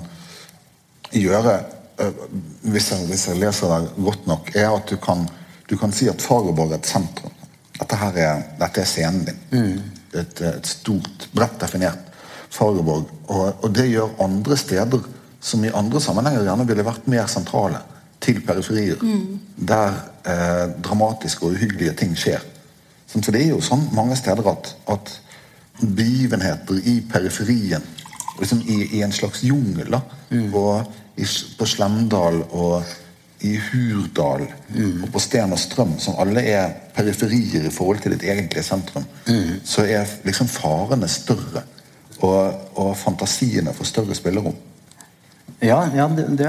[1.16, 1.60] gjøre
[2.00, 5.26] hvis jeg, hvis, jeg, leser deg godt nok, er at du kan,
[5.68, 7.34] du kan si at Fagerborg er et sentrum.
[7.76, 9.42] Dette, her er, dette er scenen din.
[9.52, 9.98] Mm.
[10.22, 12.09] Et, et, stort, bredt definert
[12.50, 13.10] Fagerborg.
[13.28, 15.08] Og, og, det gjør andre steder
[15.42, 17.82] som i andre sammenhenger gjerne ville vært mer sentrale,
[18.20, 19.00] til periferier.
[19.00, 19.40] Mm.
[19.68, 19.94] Der
[20.28, 22.44] eh, dramatiske og uhyggelige ting skjer.
[23.08, 25.14] Sånn, for det er jo sånn mange steder at, at
[25.80, 27.86] begivenheter i periferien,
[28.40, 29.96] liksom i, i en slags jungel,
[30.30, 30.50] mm.
[30.52, 32.84] og i, på Slemdal og
[33.48, 35.06] i Hurdal mm.
[35.06, 39.06] og på Sten og Strøm, som alle er periferier i forhold til et egentlige sentrum,
[39.28, 39.62] mm.
[39.64, 41.64] så er liksom farene større
[42.26, 44.58] og, og fantasiene får større spillerom.
[45.60, 46.46] Ja, ja det, det,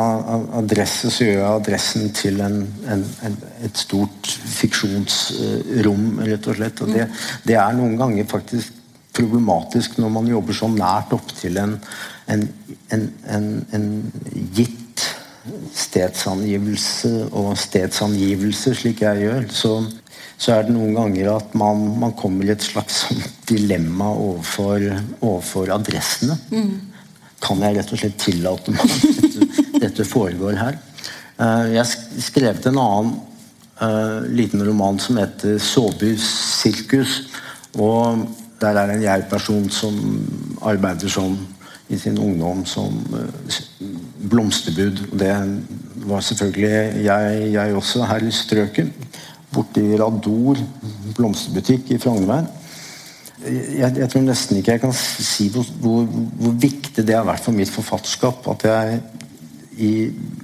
[0.58, 2.60] adresse, så gjør jeg adressen til en,
[2.90, 6.84] en, en, et stort fiksjonsrom, rett og slett.
[6.84, 7.08] Og det,
[7.46, 8.78] det, er noen ganger faktisk
[9.12, 11.74] problematisk når man jobber så nært opp til en,
[12.32, 13.88] en
[14.56, 14.78] gitt
[15.74, 19.48] stedsangivelse og stedsangivelse, slik jeg gjør.
[19.52, 19.74] Så,
[20.38, 23.04] så er det noen ganger at man, man kommer i et slags
[23.50, 24.88] dilemma overfor,
[25.20, 26.38] overfor adressene.
[26.54, 26.91] Mm
[27.42, 30.78] kan jeg rett og slett tillate meg at dette foregår her.
[31.72, 31.86] Jeg
[32.22, 33.14] jeg til en annen
[33.82, 36.22] uh, liten roman som heter 'Såbys
[36.62, 37.22] sirkus'.
[37.74, 38.28] Og
[38.60, 39.94] der er det en jeg-person som
[40.62, 41.38] arbeider som
[41.88, 43.54] i sin ungdom som uh,
[44.30, 45.02] blomsterbud.
[45.12, 45.34] Og det
[46.06, 48.92] var selvfølgelig jeg, jeg også her i strøket.
[49.52, 50.56] Borti Rador
[51.16, 52.46] blomsterbutikk i Frognerveien
[53.46, 57.44] jeg, jeg, tror nesten ikke jeg kan si hvor, hvor, hvor, viktig det har vært
[57.44, 59.00] for mitt forfatterskap at jeg
[59.82, 59.92] i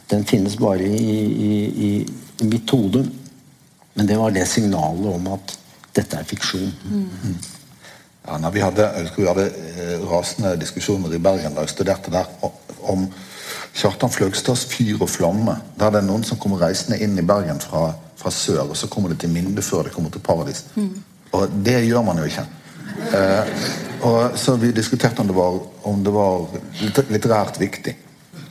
[0.08, 1.52] Den finnes bare i, i,
[1.90, 1.92] i,
[2.40, 3.04] i mitt hode.
[3.94, 5.54] Men det var det signalet om at
[5.96, 6.72] dette er fiksjon.
[6.88, 7.38] Mm.
[8.26, 12.26] Ja, nei, vi hadde, vi hadde eh, rasende diskusjoner i Bergen da jeg studerte der
[12.82, 13.06] om
[13.78, 15.60] Kjartan Fløgstads 'Fyr og flamme'.
[15.78, 18.88] Der det er noen som kommer reisende inn i Bergen fra fra sør, og så
[18.90, 20.64] kommer det til Minde før det kommer til Paradis.
[20.74, 21.02] Mm.
[21.32, 22.46] Og det gjør man jo ikke.
[23.14, 23.52] Eh,
[24.02, 26.46] og Så vi diskuterte om det var, om det var
[27.10, 27.96] litterært viktig.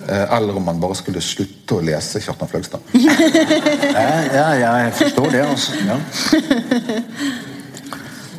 [0.08, 2.80] Eh, eller om man bare skulle slutte å lese Kjartan Fløgstad.
[4.38, 5.71] ja, ja, jeg forstår det, altså.
[5.88, 5.99] Ja.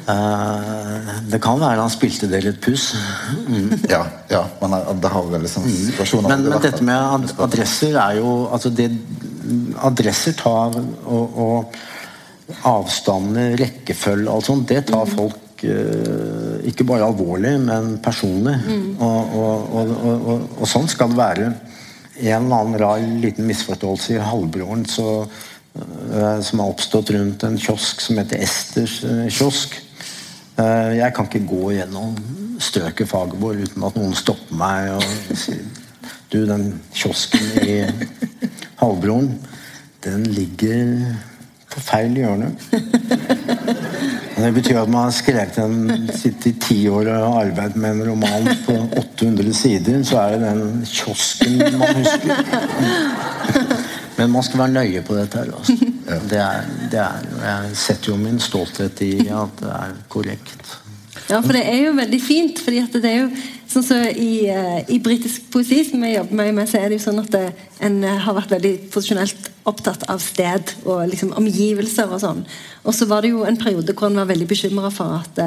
[0.08, 2.94] Uh, det kan være han spilte det litt puss.
[3.44, 3.74] Mm.
[3.90, 8.30] Ja, ja, men det har vel liksom situasjoner Men, men dette med adresser er jo
[8.48, 8.86] altså det,
[9.84, 11.76] adresser tar og, og
[12.70, 15.12] avstander, rekkefølge alt sånt, det tar mm.
[15.12, 18.54] folk uh, ikke bare alvorlig, men personlig.
[18.64, 18.86] Mm.
[19.04, 21.50] Og, og, og, sånn skal det være.
[22.18, 27.60] En eller annen rar liten misforståelse i halvbroren så, uh, som har oppstått rundt en
[27.60, 29.02] kiosk som heter Esters
[29.36, 29.76] kiosk.
[30.98, 32.16] Jeg kan ikke gå gjennom
[32.62, 35.66] strøket Fagerborg uten at noen stopper meg og sier
[36.28, 37.76] Du, den kiosken i
[38.76, 39.30] halvbroren,
[40.04, 40.90] den ligger
[41.72, 42.50] på feil hjørne.
[44.38, 48.10] Det betyr at man har skrevet en sitt i ti år og arbeidet med en
[48.10, 52.44] roman på 800 sider, så er det den kiosken man husker.
[54.18, 55.38] Men man skal være nøye på dette.
[55.40, 55.88] her altså.
[56.30, 60.76] Det er, det er, Jeg setter jo min stolthet i at det er korrekt.
[61.28, 62.60] Ja, for det er jo veldig fint.
[62.64, 63.30] fordi at det er jo
[63.68, 67.04] sånn så I, uh, i britisk poesi, som jeg jobber med, så er det jo
[67.04, 67.44] sånn at det,
[67.84, 72.46] en uh, har vært veldig posisjonelt opptatt av sted og liksom omgivelser og sånn.
[72.88, 75.42] Og så var det jo en periode hvor en var veldig bekymra for at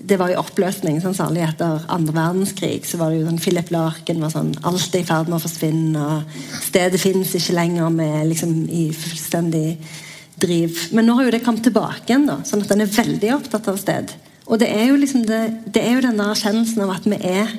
[0.00, 1.00] det var i oppløsning.
[1.02, 2.84] sånn Særlig etter andre verdenskrig.
[2.86, 5.44] så var det jo sånn Philip Larken var sånn Alt er i ferd med å
[5.44, 6.06] forsvinne.
[6.06, 6.22] og
[6.62, 9.78] Stedet fins ikke lenger med liksom i fullstendig
[10.40, 10.88] driv.
[10.92, 12.26] Men nå har jo det kommet tilbake igjen.
[12.26, 14.12] da, sånn at en er veldig opptatt av sted.
[14.46, 17.18] Og det er jo liksom det, det er jo den der erkjennelsen av at vi
[17.20, 17.52] er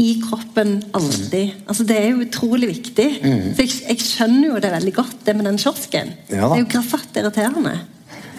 [0.00, 1.66] i kroppen alltid.
[1.66, 3.08] Altså Det er jo utrolig viktig.
[3.20, 3.54] Mm.
[3.54, 6.14] Så jeg, jeg, skjønner jo det veldig godt, det med den kiosken.
[6.30, 7.74] Ja, det er jo grasatt irriterende.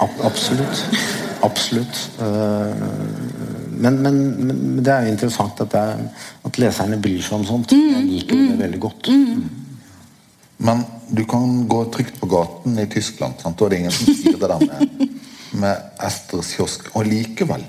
[0.01, 0.85] Ab absolutt.
[1.45, 1.99] Absolutt.
[2.17, 3.20] Uh,
[3.81, 6.05] men, men, men, det er jo interessant at, er,
[6.47, 7.73] at, leserne bryr seg om sånt.
[7.75, 7.89] Mm.
[7.95, 8.63] Jeg liker jo det mm.
[8.63, 9.11] veldig godt.
[9.11, 9.43] Mm.
[10.61, 13.61] Men du kan gå trygt på gaten i Tyskland, sant?
[13.61, 15.17] og det er ingen som sier det der med,
[15.63, 16.91] med Esters kiosk.
[16.93, 17.65] Og likevel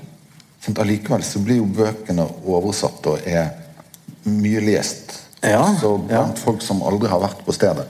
[0.63, 0.79] sant?
[0.79, 3.49] allikevel så blir jo bøkene oversatt og er
[4.29, 5.17] mye lest.
[5.43, 6.43] Ja, så blant ja.
[6.45, 7.89] folk som aldri har vært på stedet.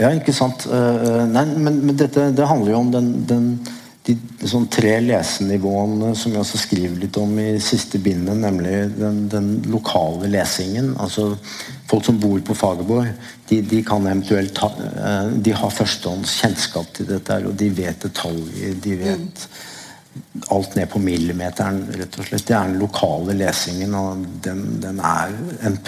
[0.00, 0.64] Ja, ikke sant.
[0.66, 3.44] Uh, nei, men, men, dette det handler jo om den, den,
[4.04, 4.14] de
[4.48, 9.46] sånn tre lesenivåene som jeg også skriver litt om i siste bindet, nemlig den, den
[9.72, 10.92] lokale lesingen.
[11.00, 11.30] altså
[11.88, 13.14] Folk som bor på Fagerborg,
[13.48, 18.04] de, de kan eventuelt ha, uh, de har førstehånds kjennskap til dette, og de vet
[18.04, 18.76] detaljer.
[18.84, 19.46] de vet
[20.52, 22.44] alt ned på millimeteren, rett og slett.
[22.46, 25.32] Det er den lokale lesingen, og den, den er
[25.64, 25.80] en,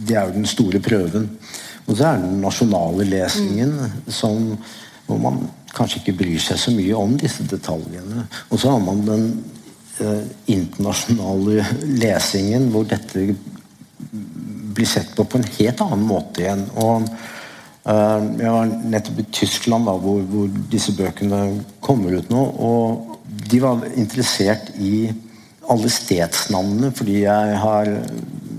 [0.00, 1.30] Det er jo den store prøven.
[1.86, 4.12] Og så er det den nasjonale lesingen, mm.
[4.12, 4.56] som,
[5.06, 5.42] hvor man
[5.76, 8.26] kanskje ikke bryr seg så mye om disse detaljene.
[8.50, 9.26] Og så har man den
[10.02, 11.64] eh, internasjonale
[12.00, 13.30] lesingen, hvor dette
[14.74, 16.66] blir sett på på en helt annen måte igjen.
[16.76, 17.06] og
[17.84, 21.42] eh, jeg var nettopp i Tyskland, da, hvor, hvor, disse bøkene
[21.84, 22.44] kommer ut nå.
[22.58, 23.18] Og
[23.50, 25.10] de var interessert i
[25.70, 27.90] alle stedsnavnene, fordi jeg har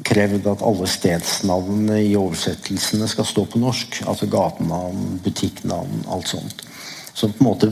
[0.07, 4.01] krevd at alle stedsnavnene i oversettelsene skal stå på norsk.
[4.07, 6.63] Altså gatenavn, butikknavn, alt sånt.
[7.13, 7.71] Så på en måte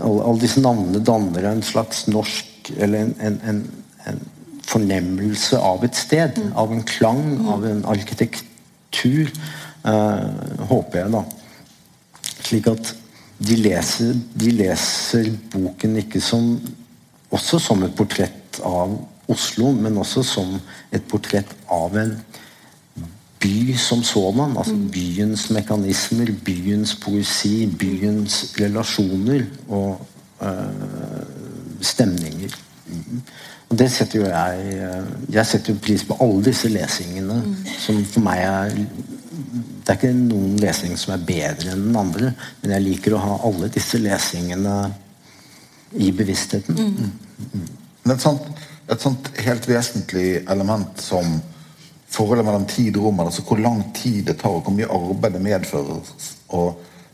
[0.00, 3.58] alle disse navnene danner en slags norsk Eller en, en, en,
[4.06, 4.20] en
[4.62, 6.38] fornemmelse av et sted.
[6.38, 6.52] Mm.
[6.56, 7.48] Av en klang, mm.
[7.50, 9.32] av en arkitektur.
[9.82, 10.28] Uh,
[10.70, 11.24] håper jeg, da.
[12.46, 12.92] Slik at
[13.42, 16.54] de leser, de leser, boken ikke som
[17.32, 18.94] også som et portrett av
[19.32, 20.54] Oslo, men også som
[20.92, 22.14] et portrett av en
[23.42, 24.56] by som sådan.
[24.56, 24.88] Altså mm.
[24.90, 30.06] byens mekanismer, byens poesi, byens relasjoner og
[30.42, 30.48] øh,
[31.80, 32.56] stemninger.
[32.86, 33.22] Mm.
[33.68, 37.54] Og det setter jo jeg eh, Jeg setter jo pris på alle disse lesingene, mm.
[37.78, 38.74] som for meg er
[39.82, 42.32] det er ikke noen lesning som er bedre enn den andre,
[42.62, 44.76] men jeg liker å ha alle disse lesingene
[45.98, 46.78] i bevisstheten.
[46.78, 47.48] Mm.
[47.50, 47.64] Mm.
[48.12, 48.46] Et, sånt,
[48.86, 51.40] et, sånt, helt vesentlig element som
[52.12, 53.20] forholdet mellom tid og rom.
[53.24, 56.00] Altså hvor lang tid det tar, og hvor mye arbeid det medfører
[56.52, 56.62] å,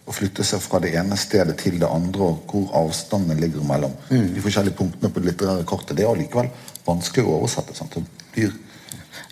[0.08, 3.92] å flytte seg fra det ene stedet til det andre, og hvor avstanden ligger mellom
[4.10, 4.34] Mm.
[4.34, 5.96] de forskjellige punktene på det litterære kortet.
[5.96, 6.48] Det er allikevel
[6.86, 7.74] vanskelig å oversette.
[7.76, 7.94] sant?
[7.94, 8.52] Det blir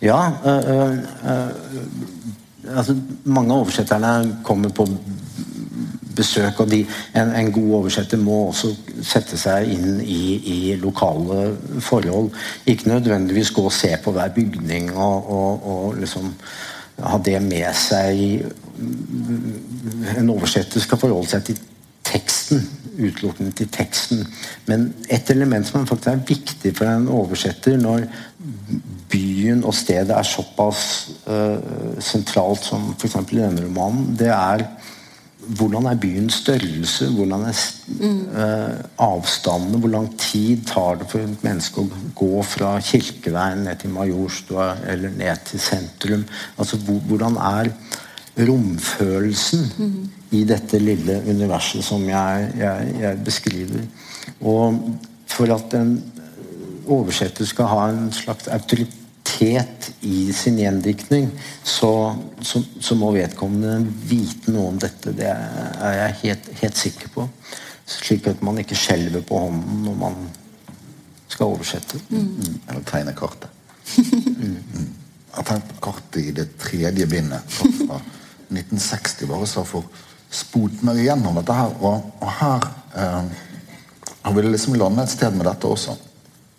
[0.02, 0.32] Ja.
[0.44, 0.98] øh, øh,
[1.30, 4.86] øh, altså, mange av oversetterne kommer på
[6.16, 6.82] besøk, og de,
[7.16, 8.72] en, en god oversetter må også
[9.04, 11.52] sette seg inn i, i lokale
[11.84, 12.32] forhold.
[12.66, 16.32] Ikke nødvendigvis gå og se på hver bygning og, og, og liksom
[17.04, 18.44] ha det med seg.
[20.16, 21.64] En oversetter skal forholde seg til
[22.06, 22.62] teksten,
[22.96, 24.22] utelukkende til teksten.
[24.70, 28.06] Men et element som faktisk er viktig for en oversetter når
[29.10, 30.82] byen og stedet er såpass
[31.28, 31.58] uh,
[32.02, 33.16] sentralt som f.eks.
[33.30, 34.66] i denne romanen, det er
[35.46, 37.08] hvordan er byens størrelse?
[37.14, 37.60] Hvordan er
[38.00, 39.78] øh, avstandene?
[39.78, 44.72] Hvor lang tid tar det for et menneske å gå fra Kirkeveien ned til Majorstua
[44.90, 46.26] eller ned til sentrum?
[46.58, 47.70] Altså, Hvordan er
[48.36, 53.86] romfølelsen i dette lille universet som jeg, jeg, jeg beskriver?
[54.40, 54.82] Og
[55.30, 55.96] for at en
[56.86, 59.05] oversetter skal ha en slags autoritet
[59.42, 61.30] i sin gjendiktning,
[61.62, 63.78] så, så, så må vedkommende
[64.08, 65.12] vite noe om dette.
[65.16, 67.26] Det er jeg helt, helt sikker på.
[67.86, 70.16] Slik at man ikke skjelver på hånden når man
[71.28, 72.00] skal oversette.
[72.10, 72.60] Mm.
[72.68, 73.50] Eller tegne kartet.
[73.96, 74.88] mm.
[75.36, 78.00] Jeg har tegnet kartet i det tredje bindet fra
[78.46, 79.84] 1960, bare så for
[80.32, 81.76] spot meg igjennom dette her.
[81.84, 82.66] Og, og her
[82.96, 83.30] eh,
[84.22, 85.96] har vi liksom landet et sted med dette også.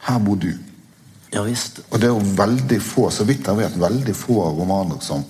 [0.08, 0.52] Her bor du.
[1.34, 1.82] Ja visst.
[1.90, 5.26] Og det er jo veldig få, så vidt jeg vet, veldig få romaner som,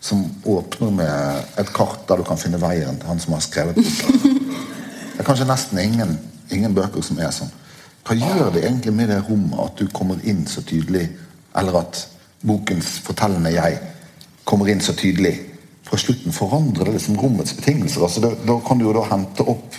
[0.00, 3.80] som åpner med et kart der du kan finne veien til han som har skrevet
[3.80, 4.14] boka.
[5.12, 6.14] Det er kanskje nesten ingen,
[6.50, 7.50] ingen bøker som er sånn.
[8.02, 11.04] Hva gjør det egentlig med det rommet at du kommer inn så tydelig,
[11.54, 12.00] eller at
[12.42, 13.76] bokens fortellende jeg
[14.48, 15.36] kommer inn så tydelig?
[15.86, 18.02] Fra slutten forandrer det liksom rommets betingelser.
[18.02, 19.76] altså det, Da kan du jo da hente opp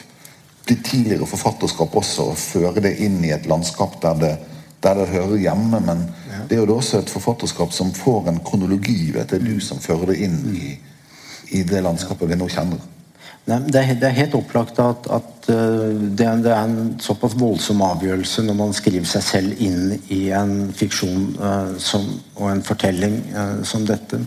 [0.69, 4.33] ditt tidligere forfatterskap også og føre det inn i et landskap der det,
[4.83, 5.81] der det hører hjemme.
[5.83, 6.07] Men
[6.49, 9.11] det er jo også et forfatterskap som får en kronologi.
[9.15, 10.73] vet Det er du som fører det inn i,
[11.57, 12.81] i det landskapet vi nå kjenner.
[13.43, 16.93] Nei, det, er, det er helt opplagt at, at uh, det, er, det, er, en
[17.03, 22.05] såpass voldsom avgjørelse når man skriver seg selv inn i en fiksjon uh, som,
[22.37, 24.21] og en fortelling uh, som dette.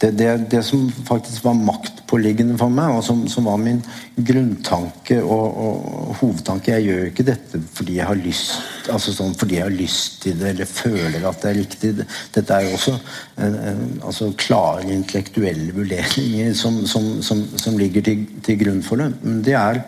[0.00, 3.78] Det, det, det, som faktisk var maktpåliggende for meg, og som, som var min
[4.16, 9.36] grunntanke og, og, hovedtanke Jeg gjør jo ikke dette fordi jeg har lyst altså sånn
[9.38, 11.92] fordi jeg har lyst til det eller føler at det er riktig.
[12.34, 18.26] Dette er jo også en, en, altså klare intellektuelle vurderinger som, som, som, ligger til,
[18.44, 19.12] til, grunn for det.
[19.22, 19.84] Men det er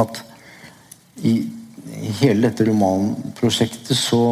[0.00, 0.22] at
[1.22, 1.36] i
[2.20, 4.22] hele dette romanprosjektet så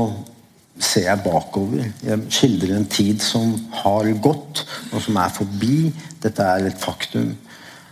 [0.81, 1.91] ser jeg bakover.
[2.05, 3.53] Jeg skildrer en tid som
[3.83, 5.77] har gått, og som er forbi.
[6.23, 7.33] Dette er et faktum.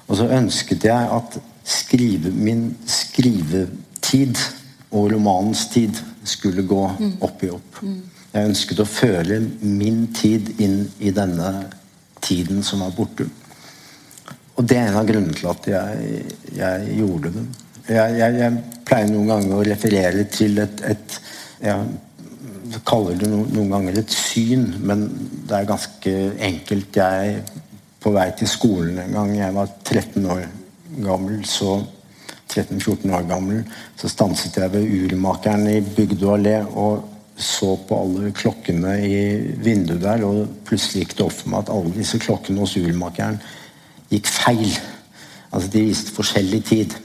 [0.08, 1.36] Og så ønsket jeg at
[1.70, 4.40] skrive, min skrivetid
[4.90, 6.82] og romanens tid skulle gå
[7.22, 7.82] opp i opp.
[8.30, 11.52] Jeg ønsket å føle min tid inn i denne
[12.22, 13.26] tiden som var borte.
[14.58, 16.22] Og det er en av grunnene til at jeg,
[16.58, 17.46] jeg gjorde det.
[17.90, 21.18] Jeg, jeg, jeg, pleier noen ganger å referere til et, et
[21.60, 21.76] Jeg
[22.86, 25.06] kaller det noen, noen ganger et syn, men
[25.48, 26.14] det er ganske
[26.50, 26.96] enkelt.
[26.96, 27.42] Jeg
[28.00, 30.44] på vei til skolen en gang jeg var 13 år
[31.04, 31.78] gammel, så
[32.50, 33.62] 13-14 år gammel,
[33.98, 37.06] så stanset jeg ved urmakeren i Bygdø allé og
[37.40, 39.20] så på alle klokkene i
[39.64, 43.38] vinduet der, og plutselig gikk det opp for meg at alle disse klokkene hos urmakeren
[44.10, 44.74] gikk feil.
[45.50, 46.96] Altså, de viste forskjellig tid.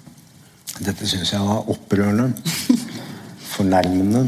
[0.86, 2.32] Dette syns jeg var opprørende,
[3.50, 4.24] fornærmende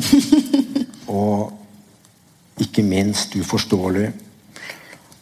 [1.12, 4.10] og ikke minst uforståelig.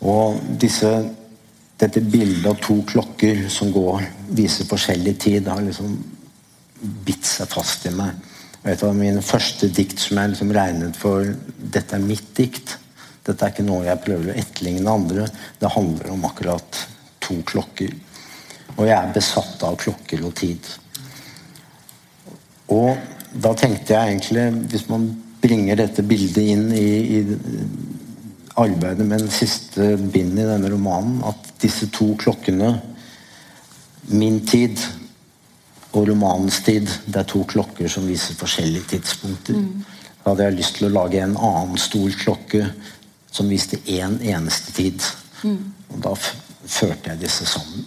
[0.00, 0.90] Og disse
[1.80, 4.04] dette bildet av to klokker som går,
[4.36, 5.94] viser forskjellig tid, har liksom
[7.06, 8.18] bitt seg fast i meg.
[8.60, 11.24] Og et av mine første dikt som jeg liksom regnet for
[11.56, 12.76] Dette er mitt dikt.
[13.24, 15.26] Dette er ikke noe jeg prøver å etterligne andre.
[15.60, 16.82] Det handler om akkurat
[17.24, 17.94] to klokker.
[18.76, 20.68] Og jeg er besatt av klokker og tid.
[22.76, 22.92] Og
[23.32, 25.10] da tenkte jeg egentlig, hvis man
[25.40, 27.20] bringer dette bildet inn i, i
[28.60, 32.74] arbeidet med den siste bindet i denne romanen, at disse to klokkene,
[34.10, 34.80] min tid
[35.92, 39.58] og romanens tid, det er to klokker som viser forskjellige tidspunkter.
[39.58, 39.86] Mm.
[40.20, 42.66] Da hadde jeg lyst til å lage en annen stor klokke
[43.30, 45.06] som viste én en eneste tid.
[45.46, 45.70] Mm.
[45.94, 47.86] Og da førte jeg disse sammen.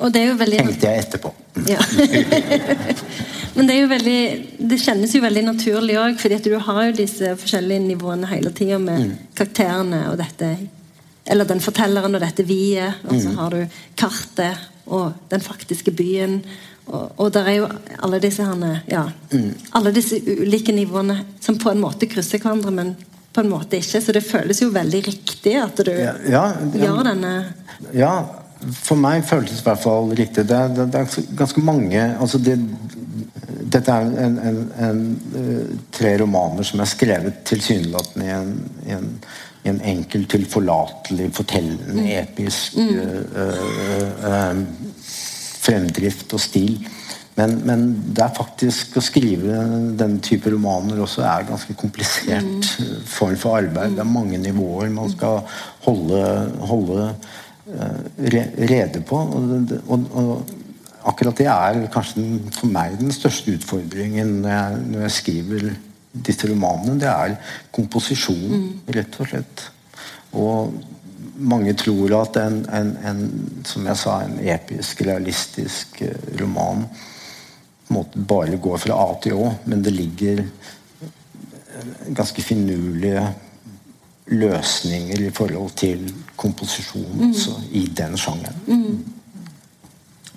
[0.00, 0.60] Og det er jo veldig...
[0.64, 1.34] Tenkte jeg etterpå.
[1.70, 1.80] Ja.
[3.54, 4.18] Men det er jo veldig,
[4.70, 8.50] det kjennes jo veldig naturlig òg, fordi at du har jo disse forskjellige nivåene hele
[8.50, 9.12] tida med Mm.
[9.34, 10.56] karakterene og dette
[11.26, 13.20] Eller den fortelleren og dette vi-et, og Mm.
[13.22, 16.42] så har du kartet og den faktiske byen.
[16.86, 17.68] Og, og der er jo
[18.02, 19.54] alle disse herne, ja, Mm.
[19.72, 22.96] alle disse ulike nivåene som på en måte krysser hverandre, men
[23.32, 24.02] på en måte ikke.
[24.02, 26.84] Så det føles jo veldig riktig at du Ja, ja, ja.
[26.84, 27.44] gjør denne
[27.94, 28.22] Ja,
[28.82, 30.46] for meg føltes det i hvert fall riktig.
[30.46, 32.58] Det er, det, er ganske mange altså det,
[33.64, 35.02] Dette er en, en, en,
[35.40, 38.54] eh, tre romaner som er skrevet tilsynelatende i en,
[38.84, 39.10] i en,
[39.64, 44.58] i en enkel, tilforlatelig, fortellende, episk eh, eh, eh,
[45.64, 46.76] fremdrift og stil.
[47.34, 49.62] Men, men det er faktisk å skrive
[49.98, 53.00] den type romaner også er ganske komplisert mm.
[53.10, 53.96] form for arbeid.
[53.96, 55.40] Det er mange nivåer man skal
[55.86, 56.20] holde,
[56.68, 57.08] holde
[57.64, 59.18] re, rede på.
[59.18, 60.54] Og, og, og
[61.04, 65.68] akkurat det er kanskje den, for meg den største utfordringen når jeg, når jeg skriver
[66.14, 66.98] disse romanene.
[67.00, 67.36] Det er
[67.74, 69.64] komposisjon, rett og slett.
[70.34, 70.74] Og
[71.34, 73.24] mange tror at en, en, en
[73.66, 76.86] som jeg sa, en episk, realistisk eh, roman
[77.84, 83.26] på en måte bare går fra A til Å, men det ligger eh, ganske finurlige
[84.32, 86.06] løsninger i forhold til
[86.40, 88.62] komposisjon også, i den sjangeren.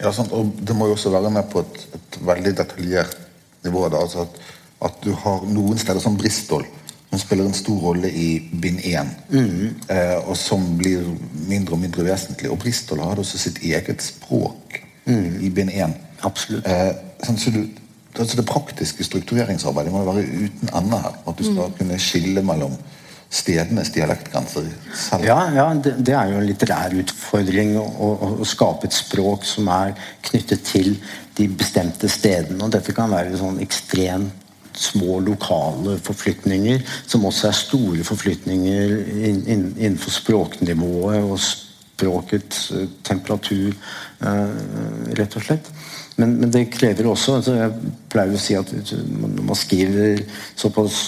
[0.01, 0.33] Ja, sant?
[0.35, 3.17] Og det må jo også være med på et, et veldig detaljert
[3.65, 3.87] nivå.
[3.89, 4.01] Da.
[4.05, 4.41] Altså at,
[4.89, 6.65] at du har noen steder som Bristol,
[7.09, 8.27] som spiller en stor rolle i
[8.61, 9.13] bind 1,
[9.89, 11.07] eh, og som blir
[11.47, 12.51] mindre og mindre vesentlig.
[12.51, 15.95] Og Bristol har også sitt eget språk i bind 1.
[16.27, 16.67] Absolutt.
[16.67, 16.91] Eh,
[17.23, 17.61] sånn, så du,
[18.17, 21.17] altså det praktiske struktureringsarbeidet må jo være uten ende her.
[21.25, 22.75] At du skal kunne skille mellom
[23.30, 25.28] stedenes dialektgrenser selv.
[25.28, 29.45] Ja, ja det, det er jo en litterær utfordring å, å, å skape et språk
[29.47, 29.95] som er
[30.30, 30.93] knyttet til
[31.38, 32.61] de bestemte stedene.
[32.63, 34.45] Og dette kan være sånn ekstremt
[34.78, 38.91] små lokale forflytninger, som også er store forflytninger
[39.25, 43.73] inn, inn, innenfor språknivået og språkets eh, temperatur,
[44.21, 44.59] eh,
[45.17, 45.71] rett og slett.
[46.17, 50.23] Men, men det krever også altså Jeg pleier å si at når man skriver
[50.57, 51.01] såpass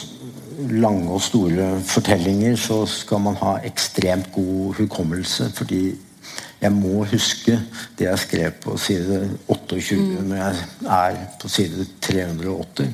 [0.72, 5.50] lange og store fortellinger, så skal man ha ekstremt god hukommelse.
[5.56, 5.96] Fordi
[6.62, 7.56] jeg må huske
[8.00, 10.56] det jeg skrev på side 28 når jeg
[11.00, 12.90] er på side 380.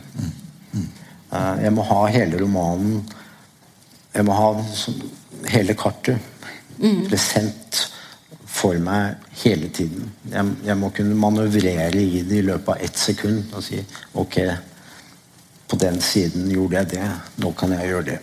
[0.76, 3.10] Eh, Jeg må ha hele romanen
[4.16, 4.52] Jeg må ha
[5.50, 6.20] hele kartet
[7.10, 7.82] present
[8.46, 10.12] for meg hele tiden.
[10.32, 13.82] Jeg, jeg må kunne manøvrere i det i løpet av ett sekund og si
[14.14, 14.38] ok,
[15.76, 17.06] på den siden gjorde jeg det,
[17.44, 18.20] nå kan jeg gjøre det.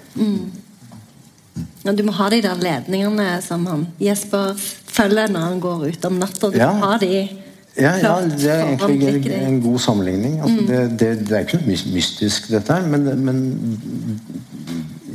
[1.85, 4.55] Ja, du må ha de der ledningene som han Jesper
[4.93, 6.49] følger når han går ut om natta.
[6.53, 6.73] Du Ja.
[6.73, 7.29] må ha de
[7.77, 10.41] Ja, ja, det er egentlig en, en god sammenligning.
[10.45, 13.39] Altså, det, det, det er ikke noe mystisk, dette her, men, men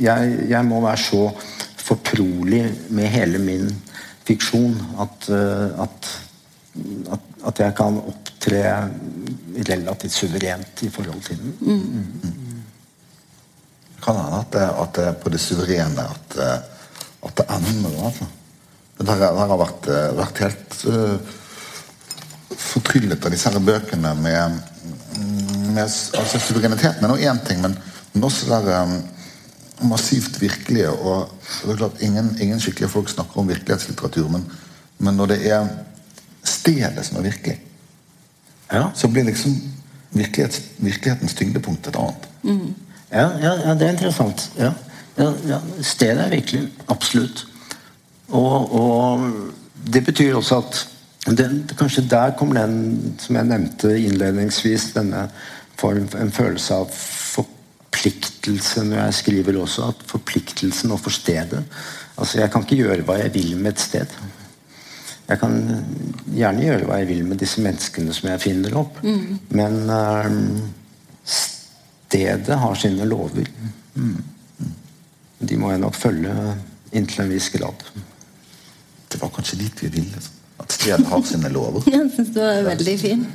[0.02, 1.28] jeg, jeg må være så
[1.78, 3.70] fortrolig med hele min
[4.26, 6.10] fiksjon at, eh, at,
[7.14, 8.00] at, at jeg kan
[8.38, 8.90] opptre
[9.66, 11.54] relativt suverent i forhold til den.
[14.02, 16.60] Kan hende at det, at det er på det suverene at, eh,
[17.26, 18.04] at det ender.
[18.06, 18.26] Altså.
[18.98, 21.18] Det her, det her har vært, eh, vært helt uh,
[22.54, 24.58] fortryllet av disse her bøkene med,
[25.74, 27.76] med altså Suvereniteten er nå én ting, men,
[28.14, 30.90] men også der, um, massivt virkelige.
[30.90, 31.30] og
[31.64, 34.46] det er klart ingen, ingen skikkelige folk snakker om virkelighetslitteratur, men,
[34.98, 35.68] men når det er
[36.42, 37.58] stedet som er virkelig,
[38.72, 38.90] Ja.
[38.94, 39.54] så blir liksom
[40.10, 42.28] virkelighets, virkelighetens tyngdepunkt et annet.
[43.10, 44.50] Ja, ja, ja, det er interessant.
[44.58, 44.72] Ja.
[45.18, 46.68] Ja, ja, stedet er virkelig.
[46.88, 47.46] Absolutt.
[48.28, 49.24] Og, og
[49.92, 50.82] det betyr også at
[51.38, 55.26] den, kanskje der kommer den, som jeg nevnte innledningsvis, denne
[55.78, 59.90] form, en følelse av forpliktelse når jeg skriver også.
[59.90, 61.64] At forpliktelsen overfor stedet.
[62.18, 64.18] Altså, jeg kan ikke gjøre hva jeg vil med et sted.
[65.28, 65.54] Jeg kan
[66.32, 68.96] gjerne gjøre hva jeg vil med disse menneskene som jeg finner opp,
[69.52, 70.38] men eh,
[71.28, 73.50] stedet har sine lover.
[75.38, 76.32] De må jeg nok følge
[76.96, 77.84] inntil en viss grad.
[79.12, 80.14] Det var kanskje dit vi ville.
[80.16, 80.30] altså.
[80.58, 81.84] At stedet har sine lover.
[81.92, 83.28] Jeg syns det var veldig fint.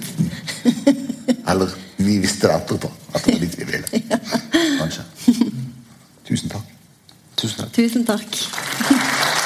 [1.50, 2.92] Eller vi visste det etterpå.
[3.14, 4.02] At det var dit vi ville.
[4.82, 5.06] Kanskje.
[6.28, 6.76] Tusen takk.
[7.38, 7.74] Tusen takk.
[7.74, 9.42] Tusen takk.